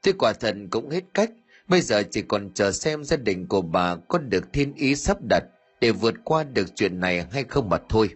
[0.03, 1.31] Tôi quả thần cũng hết cách,
[1.67, 5.17] bây giờ chỉ còn chờ xem gia đình của bà có được thiên ý sắp
[5.29, 5.43] đặt
[5.83, 8.09] để vượt qua được chuyện này hay không mà thôi.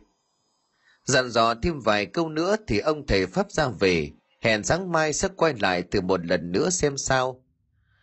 [1.04, 4.12] Dặn dò thêm vài câu nữa thì ông thầy pháp ra về
[4.42, 7.44] hẹn sáng mai sẽ quay lại từ một lần nữa xem sao.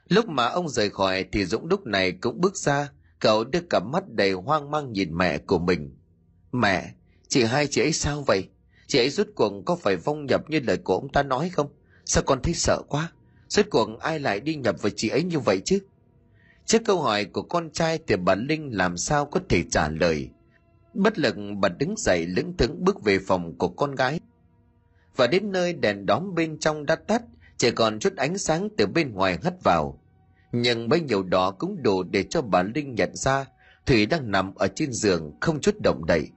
[0.09, 2.89] Lúc mà ông rời khỏi thì dũng lúc này cũng bước ra,
[3.21, 5.97] cậu đưa cả mắt đầy hoang mang nhìn mẹ của mình.
[6.53, 6.95] Mẹ,
[7.29, 8.49] chị hai chị ấy sao vậy?
[8.87, 11.69] Chị ấy rút cuộc có phải vong nhập như lời của ông ta nói không?
[12.05, 13.13] Sao con thấy sợ quá?
[13.49, 15.79] Rút cuộc ai lại đi nhập với chị ấy như vậy chứ?
[16.67, 20.31] Trước câu hỏi của con trai thì bà linh làm sao có thể trả lời.
[20.95, 24.21] Bất lực, bà đứng dậy lững thững bước về phòng của con gái.
[25.17, 27.23] Và đến nơi đèn đóm bên trong đã tắt,
[27.57, 30.01] chỉ còn chút ánh sáng từ bên ngoài hắt vào.
[30.53, 33.47] Nhưng bấy nhiêu đó cũng đủ để cho bà linh nhận ra
[33.87, 36.31] thủy đang nằm ở trên giường không chút động đậy.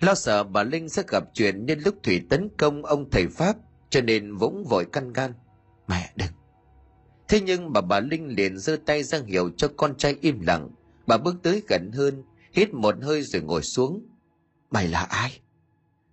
[0.00, 3.56] Lo sợ bà linh sẽ gặp chuyện nhân lúc thủy tấn công ông thầy pháp,
[3.90, 5.32] cho nên vũng vội căn gan.
[5.88, 6.37] Mẹ đừng!
[7.28, 10.70] Thế nhưng bà bà linh liền giơ tay ra hiệu cho con trai im lặng.
[11.06, 12.22] Bà bước tới gần hơn,
[12.52, 14.06] hít một hơi rồi ngồi xuống.
[14.70, 15.40] Mày là ai?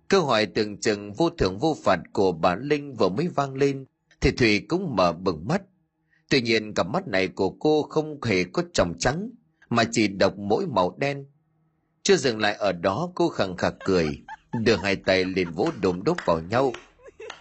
[0.08, 3.84] Câu hỏi tưởng chừng vô thưởng vô phạt của bà linh vừa mới vang lên,
[4.20, 5.62] thì thủy cũng mở bừng mắt.
[6.28, 9.30] Tuy nhiên cặp mắt này của cô không hề có tròng trắng,
[9.68, 11.26] mà chỉ độc mỗi màu đen.
[12.02, 14.22] Chưa dừng lại ở đó, cô khẳng khạc cười,
[14.60, 16.72] đưa hai tay liền vỗ đồm đốt vào nhau.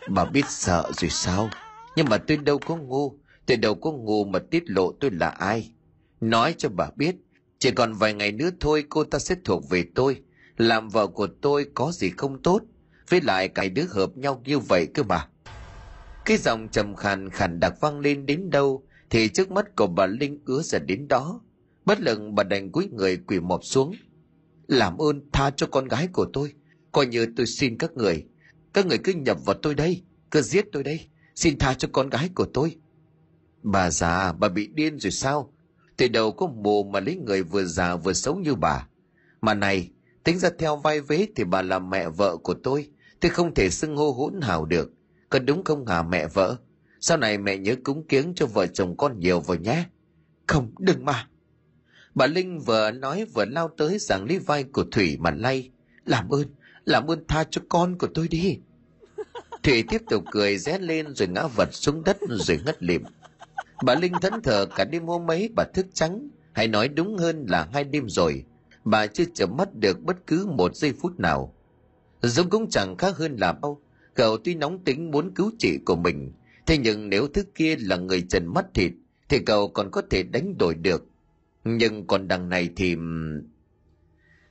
[0.10, 1.50] Bà biết sợ rồi sao?
[1.96, 5.30] Nhưng mà tôi đâu có ngu tôi đâu có ngu mà tiết lộ tôi là
[5.30, 5.72] ai.
[6.22, 7.16] Nói cho bà biết,
[7.60, 10.22] chỉ còn vài ngày nữa thôi cô ta sẽ thuộc về tôi.
[10.58, 12.62] Làm vợ của tôi có gì không tốt?
[13.10, 15.28] Với lại cả đứa hợp nhau như vậy cơ mà.
[16.26, 20.06] Cái giọng trầm khàn khàn đặc vang lên đến đâu, thì trước mắt của bà
[20.06, 21.42] linh ứa dần đến đó.
[21.86, 23.96] Bất lực bà đành cúi người quỳ mọp xuống.
[24.68, 26.54] Làm ơn tha cho con gái của tôi.
[26.92, 28.26] Coi như tôi xin các người.
[28.74, 31.08] Các người cứ nhập vào tôi đây, cứ giết tôi đây.
[31.36, 32.76] Xin tha cho con gái của tôi
[33.66, 35.54] bà già, bà bị điên rồi sao?
[35.98, 38.88] Từ đầu có mù mà lấy người vừa già vừa xấu như bà.
[39.42, 39.90] Mà này,
[40.24, 42.90] tính ra theo vai vế thì bà là mẹ vợ của tôi
[43.20, 44.92] tôi không thể xưng hô hỗn hào được.
[45.30, 46.58] Có đúng không hả mẹ vợ?
[47.00, 49.86] Sau này mẹ nhớ cúng kiếng cho vợ chồng con nhiều vào nhé.
[50.48, 51.28] Không, đừng mà.
[52.16, 55.72] Bà linh vừa nói vừa lao tới giằng lấy vai của thủy mà lay.
[56.06, 56.48] Làm ơn
[56.86, 58.60] làm ơn tha cho con của tôi đi.
[59.64, 63.04] Thủy tiếp tục cười rét lên rồi ngã vật xuống đất rồi ngất lịm
[63.84, 67.46] bà linh thẫn thờ cả đêm hôm ấy bà thức trắng, hay nói đúng hơn
[67.50, 68.44] là hai đêm rồi.
[68.84, 71.54] Bà chưa chợp mắt được bất cứ một giây phút nào.
[72.22, 73.82] Giống cũng chẳng khác hơn là bao.
[74.14, 76.34] Cậu tuy nóng tính muốn cứu chị của mình,
[76.66, 78.92] thế nhưng nếu thứ kia là người trần mắt thịt,
[79.30, 81.06] thì cậu còn có thể đánh đổi được.
[81.64, 82.96] Nhưng còn đằng này thì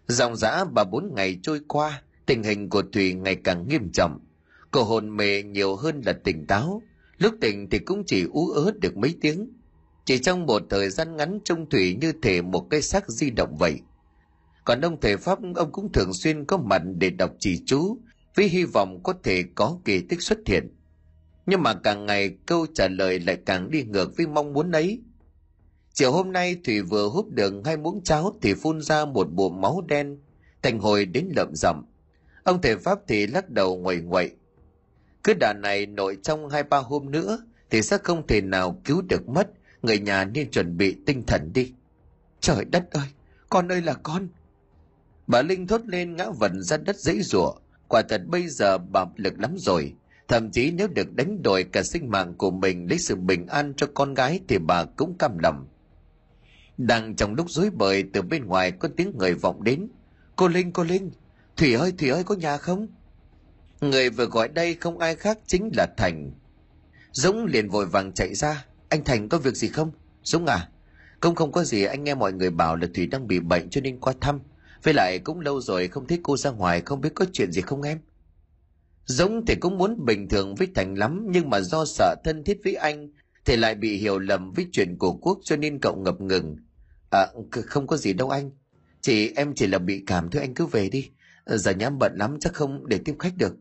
[0.06, 4.20] dòng dã bà bốn ngày trôi qua, tình hình của thùy ngày càng nghiêm trọng.
[4.70, 6.82] Cô hồn mê nhiều hơn là tỉnh táo
[7.24, 9.52] lúc tỉnh thì cũng chỉ ú ớ được mấy tiếng.
[10.04, 13.56] Chỉ trong một thời gian ngắn trông thủy như thể một cái xác di động
[13.58, 13.80] vậy.
[14.64, 17.98] Còn ông thầy pháp ông cũng thường xuyên có mặt để đọc chỉ chú
[18.34, 20.68] với hy vọng có thể có kỳ tích xuất hiện.
[21.46, 25.02] Nhưng mà càng ngày câu trả lời lại càng đi ngược với mong muốn ấy.
[25.92, 29.60] Chiều hôm nay thủy vừa hút được hai muỗng cháo thì phun ra một bụng
[29.60, 30.18] máu đen
[30.62, 31.84] thành hồi đến lợm rậm.
[32.42, 34.30] Ông thầy pháp thì lắc đầu nguậy ngoậy,
[35.24, 37.38] cứ đà này nội trong hai ba hôm nữa
[37.70, 39.50] thì sẽ không thể nào cứu được mất.
[39.82, 41.72] Người nhà nên chuẩn bị tinh thần đi.
[42.40, 43.06] Trời đất ơi,
[43.50, 44.28] con ơi là con.
[45.26, 47.52] Bà linh thốt lên ngã vần ra đất dãy rủa
[47.88, 49.94] quả thật bây giờ bà lực lắm rồi.
[50.28, 53.74] Thậm chí nếu được đánh đổi cả sinh mạng của mình lấy sự bình an
[53.76, 55.66] cho con gái thì bà cũng cam lòng.
[56.78, 59.88] Đang trong lúc rối bời, từ bên ngoài có tiếng người vọng đến.
[60.36, 61.10] Cô linh cô linh,
[61.56, 62.86] thủy ơi thủy ơi, có nhà không?
[63.90, 66.32] Người vừa gọi đây không ai khác chính là thành
[67.12, 69.90] dũng liền vội vàng chạy ra anh thành có việc gì không
[70.22, 70.68] dũng à
[71.20, 73.80] không không có gì anh nghe mọi người bảo là thủy đang bị bệnh cho
[73.80, 74.40] nên qua thăm
[74.84, 77.60] với lại cũng lâu rồi không thấy cô ra ngoài, không biết có chuyện gì
[77.60, 77.98] không em
[79.04, 82.60] Dũng thì cũng muốn bình thường với Thành lắm, nhưng mà do sợ thân thiết
[82.64, 83.08] với anh
[83.44, 86.56] thì lại bị hiểu lầm với chuyện của Quốc cho nên cậu ngập ngừng.
[87.10, 88.50] À không có gì đâu anh.
[89.00, 91.10] Chỉ, em chỉ là bị cảm thôi, anh cứ về đi.
[91.46, 93.56] Giờ nhám bận lắm, chắc không để tiếp khách được.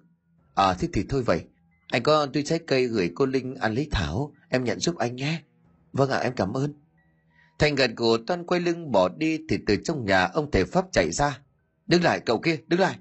[0.55, 1.45] À thế thì thôi vậy.
[1.87, 5.15] Anh có túi trái cây gửi cô Linh ăn lấy thảo, em nhận giúp anh
[5.15, 5.41] nhé.
[5.93, 6.73] Vâng ạ, em cảm ơn.
[7.59, 10.85] Thành gật gù toan quay lưng bỏ đi thì từ trong nhà ông thầy Pháp
[10.91, 11.39] chạy ra.
[11.87, 12.97] Đứng lại cậu kia, đứng lại.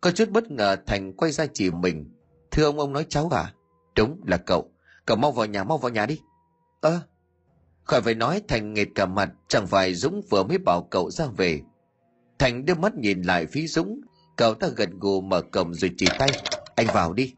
[0.00, 2.10] Có chút bất ngờ Thành quay ra chỉ mình.
[2.50, 3.54] Thưa ông, ông nói cháu à?
[3.96, 4.70] Đúng là cậu.
[5.06, 6.20] Cậu mau vào nhà, mau vào nhà đi.
[6.80, 7.00] Ơ,
[7.84, 11.26] khỏi phải nói Thành nghệt cả mặt, chẳng phải Dũng vừa mới bảo cậu ra
[11.36, 11.60] về.
[12.38, 14.00] Thành đưa mắt nhìn lại phía Dũng,
[14.36, 16.30] cậu ta gật gù mở cổng rồi chỉ tay.
[16.74, 17.34] Anh vào đi.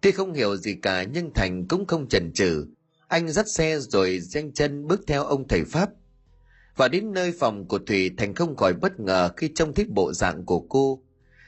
[0.00, 2.66] Tuy không hiểu gì cả nhưng Thành cũng không chần chừ.
[3.08, 5.90] Anh dắt xe rồi danh chân bước theo ông thầy Pháp.
[6.76, 10.12] Và đến nơi phòng của Thủy Thành không khỏi bất ngờ khi trông thấy bộ
[10.12, 11.02] dạng của cô.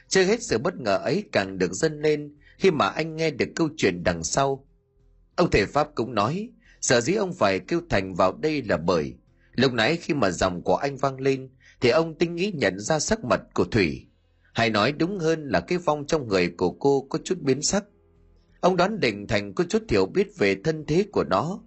[0.07, 3.49] Chưa hết sự bất ngờ ấy càng được dâng lên khi mà anh nghe được
[3.55, 4.67] câu chuyện đằng sau.
[5.35, 6.49] Ông thầy Pháp cũng nói,
[6.81, 9.13] sở dĩ ông phải kêu Thành vào đây là bởi
[9.55, 11.49] lúc nãy khi mà dòng của anh vang lên
[11.81, 14.07] thì ông tinh ý nhận ra sắc mặt của Thủy.
[14.53, 17.83] Hay nói đúng hơn là cái vong trong người của cô có chút biến sắc.
[18.59, 21.59] Ông đoán định Thành có chút hiểu biết về thân thế của nó.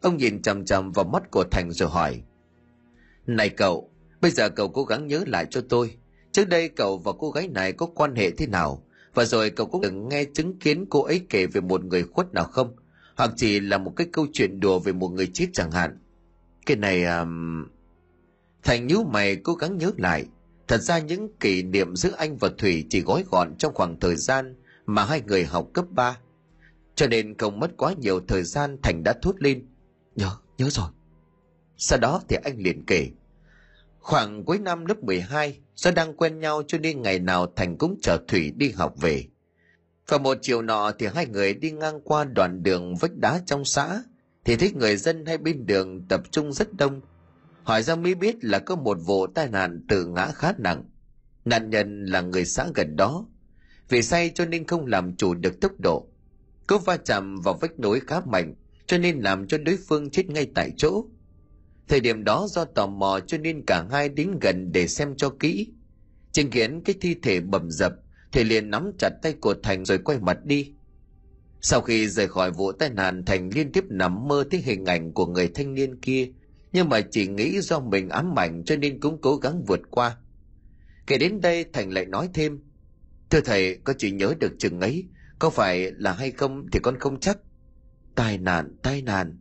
[0.00, 2.22] Ông nhìn chằm chằm vào mắt của Thành rồi hỏi.
[3.26, 5.96] Này cậu, bây giờ cậu cố gắng nhớ lại cho tôi.
[6.32, 8.82] Trước đây cậu và cô gái này có quan hệ thế nào?
[9.14, 12.34] Và rồi cậu có từng nghe chứng kiến cô ấy kể về một người khuất
[12.34, 12.76] nào không?
[13.16, 15.98] Hoặc chỉ là một cái câu chuyện đùa về một người chết chẳng hạn.
[16.66, 17.04] Cái này...
[17.04, 17.66] Um...
[18.62, 20.26] Thành nhíu mày cố gắng nhớ lại.
[20.68, 24.16] Thật ra những kỷ niệm giữa anh và Thủy chỉ gói gọn trong khoảng thời
[24.16, 24.56] gian
[24.86, 26.18] mà hai người học cấp 3.
[26.94, 29.66] Cho nên không mất quá nhiều thời gian Thành đã thốt lên.
[30.16, 30.88] Nhớ, nhớ rồi.
[31.76, 33.10] Sau đó thì anh liền kể.
[33.98, 37.98] Khoảng cuối năm lớp 12, do đang quen nhau cho nên ngày nào Thành cũng
[38.02, 39.24] chở Thủy đi học về.
[40.08, 43.64] Và một chiều nọ thì hai người đi ngang qua đoạn đường vách đá trong
[43.64, 44.02] xã,
[44.44, 47.00] thì thấy người dân hai bên đường tập trung rất đông.
[47.68, 50.84] Hỏi ra mới biết là có một vụ tai nạn từ ngã khá nặng.
[51.44, 53.26] Nạn nhân là người xã gần đó.
[53.88, 56.08] Vì say cho nên không làm chủ được tốc độ.
[56.66, 58.54] cú va chạm vào vách núi khá mạnh,
[58.86, 61.04] cho nên làm cho đối phương chết ngay tại chỗ.
[61.88, 65.30] Thời điểm đó do tò mò cho nên cả hai đến gần để xem cho
[65.30, 65.72] kỹ.
[66.32, 67.92] Chứng kiến cái thi thể bầm dập,
[68.32, 70.72] thì liền nắm chặt tay của Thành rồi quay mặt đi.
[71.60, 75.12] Sau khi rời khỏi vụ tai nạn Thành liên tiếp nằm mơ thấy hình ảnh
[75.12, 76.32] của người thanh niên kia,
[76.72, 80.16] nhưng mà chỉ nghĩ do mình ám ảnh cho nên cũng cố gắng vượt qua.
[81.06, 82.60] Kể đến đây Thành lại nói thêm,
[83.30, 85.08] Thưa thầy, có chỉ nhớ được chừng ấy,
[85.38, 87.38] có phải là hay không thì con không chắc.
[88.14, 89.38] Tai nạn, tai nạn.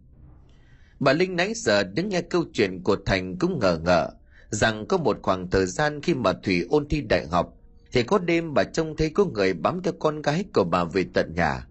[0.99, 4.11] Bà Linh nãy giờ đứng nghe câu chuyện của Thành cũng ngờ ngợ
[4.49, 7.53] rằng có một khoảng thời gian khi mà Thủy ôn thi đại học
[7.91, 11.05] thì có đêm bà trông thấy có người bám theo con gái của bà về
[11.13, 11.67] tận nhà.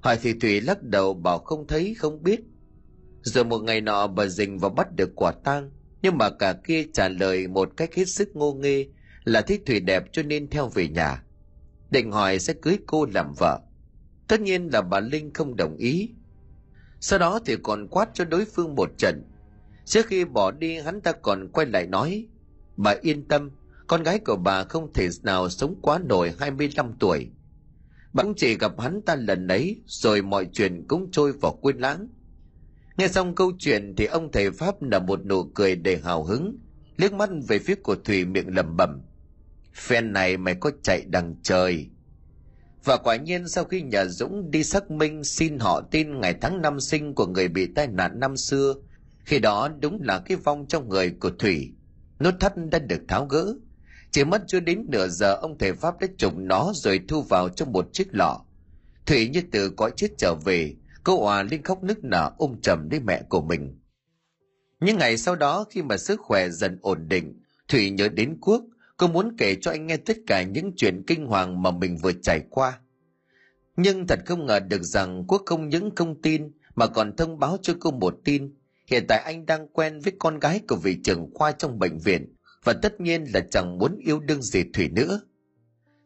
[0.00, 2.40] Hỏi thì Thủy lắc đầu bảo không thấy không biết.
[3.22, 5.70] Rồi một ngày nọ bà dình và bắt được quả tang
[6.02, 8.86] nhưng mà cả kia trả lời một cách hết sức ngô nghê
[9.24, 11.22] là thích Thủy đẹp cho nên theo về nhà.
[11.90, 13.60] Định hỏi sẽ cưới cô làm vợ.
[14.28, 16.10] Tất nhiên là bà Linh không đồng ý
[17.04, 19.22] sau đó thì còn quát cho đối phương một trận.
[19.84, 22.26] Trước khi bỏ đi hắn ta còn quay lại nói,
[22.76, 23.50] bà yên tâm,
[23.86, 27.30] con gái của bà không thể nào sống quá nổi 25 tuổi.
[28.12, 32.08] Bà chỉ gặp hắn ta lần ấy, rồi mọi chuyện cũng trôi vào quên lãng.
[32.96, 36.58] Nghe xong câu chuyện thì ông thầy Pháp nở một nụ cười đầy hào hứng,
[36.96, 39.02] liếc mắt về phía của Thủy miệng lẩm bẩm.
[39.74, 41.90] Phen này mày có chạy đằng trời,
[42.84, 46.62] và quả nhiên sau khi nhà Dũng đi xác minh xin họ tin ngày tháng
[46.62, 48.74] năm sinh của người bị tai nạn năm xưa,
[49.24, 51.72] khi đó đúng là cái vong trong người của Thủy.
[52.20, 53.54] Nút thắt đã được tháo gỡ.
[54.10, 57.48] Chỉ mất chưa đến nửa giờ ông thầy Pháp đã trùng nó rồi thu vào
[57.48, 58.44] trong một chiếc lọ.
[59.06, 60.74] Thủy như từ cõi chết trở về,
[61.04, 63.78] cô òa lên khóc nức nở ôm chầm lấy mẹ của mình.
[64.80, 68.62] Những ngày sau đó khi mà sức khỏe dần ổn định, Thủy nhớ đến Quốc,
[69.02, 72.12] Cô muốn kể cho anh nghe tất cả những chuyện kinh hoàng mà mình vừa
[72.12, 72.78] trải qua.
[73.76, 77.56] Nhưng thật không ngờ được rằng Quốc không những không tin mà còn thông báo
[77.62, 78.54] cho cô một tin.
[78.86, 82.36] Hiện tại anh đang quen với con gái của vị trưởng khoa trong bệnh viện
[82.64, 85.20] và tất nhiên là chẳng muốn yêu đương gì Thủy nữa.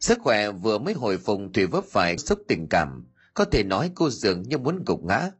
[0.01, 3.91] Sức khỏe vừa mới hồi phục Thủy vấp phải sốc tình cảm, có thể nói
[3.95, 5.31] cô dường như muốn gục ngã.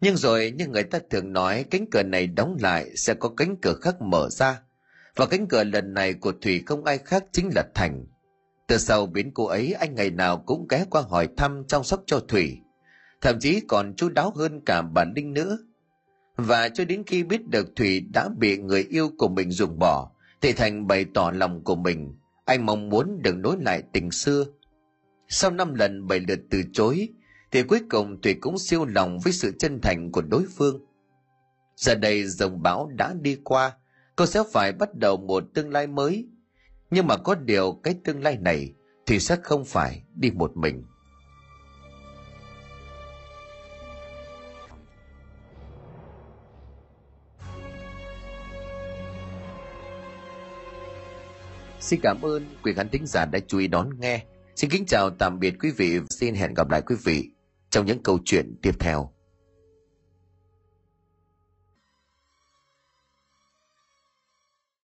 [0.00, 3.56] Nhưng rồi như người ta thường nói cánh cửa này đóng lại sẽ có cánh
[3.62, 4.60] cửa khác mở ra
[5.16, 8.06] và cánh cửa lần này của Thủy không ai khác chính là Thành.
[8.66, 12.02] Từ sau biến cô ấy anh ngày nào cũng ghé qua hỏi thăm chăm sóc
[12.06, 12.58] cho Thủy.
[13.20, 15.58] Thậm chí còn chú đáo hơn cả bà Linh nữa.
[16.36, 20.10] Và cho đến khi biết được Thủy đã bị người yêu của mình dùng bỏ,
[20.40, 22.14] thì Thành bày tỏ lòng của mình.
[22.44, 24.44] Anh mong muốn được nối lại tình xưa
[25.34, 27.08] sau năm lần bảy lượt từ chối,
[27.50, 30.86] thì cuối cùng thủy cũng siêu lòng với sự chân thành của đối phương.
[31.76, 33.72] Giờ đây dòng bão đã đi qua,
[34.16, 36.28] cô sẽ phải bắt đầu một tương lai mới.
[36.90, 38.72] Nhưng mà có điều cái tương lai này
[39.06, 40.84] thì sẽ không phải đi một mình.
[51.80, 54.24] Xin cảm ơn quý khán thính giả đã chú ý đón nghe.
[54.56, 57.30] Xin kính chào tạm biệt quý vị, xin hẹn gặp lại quý vị
[57.70, 59.13] trong những câu chuyện tiếp theo.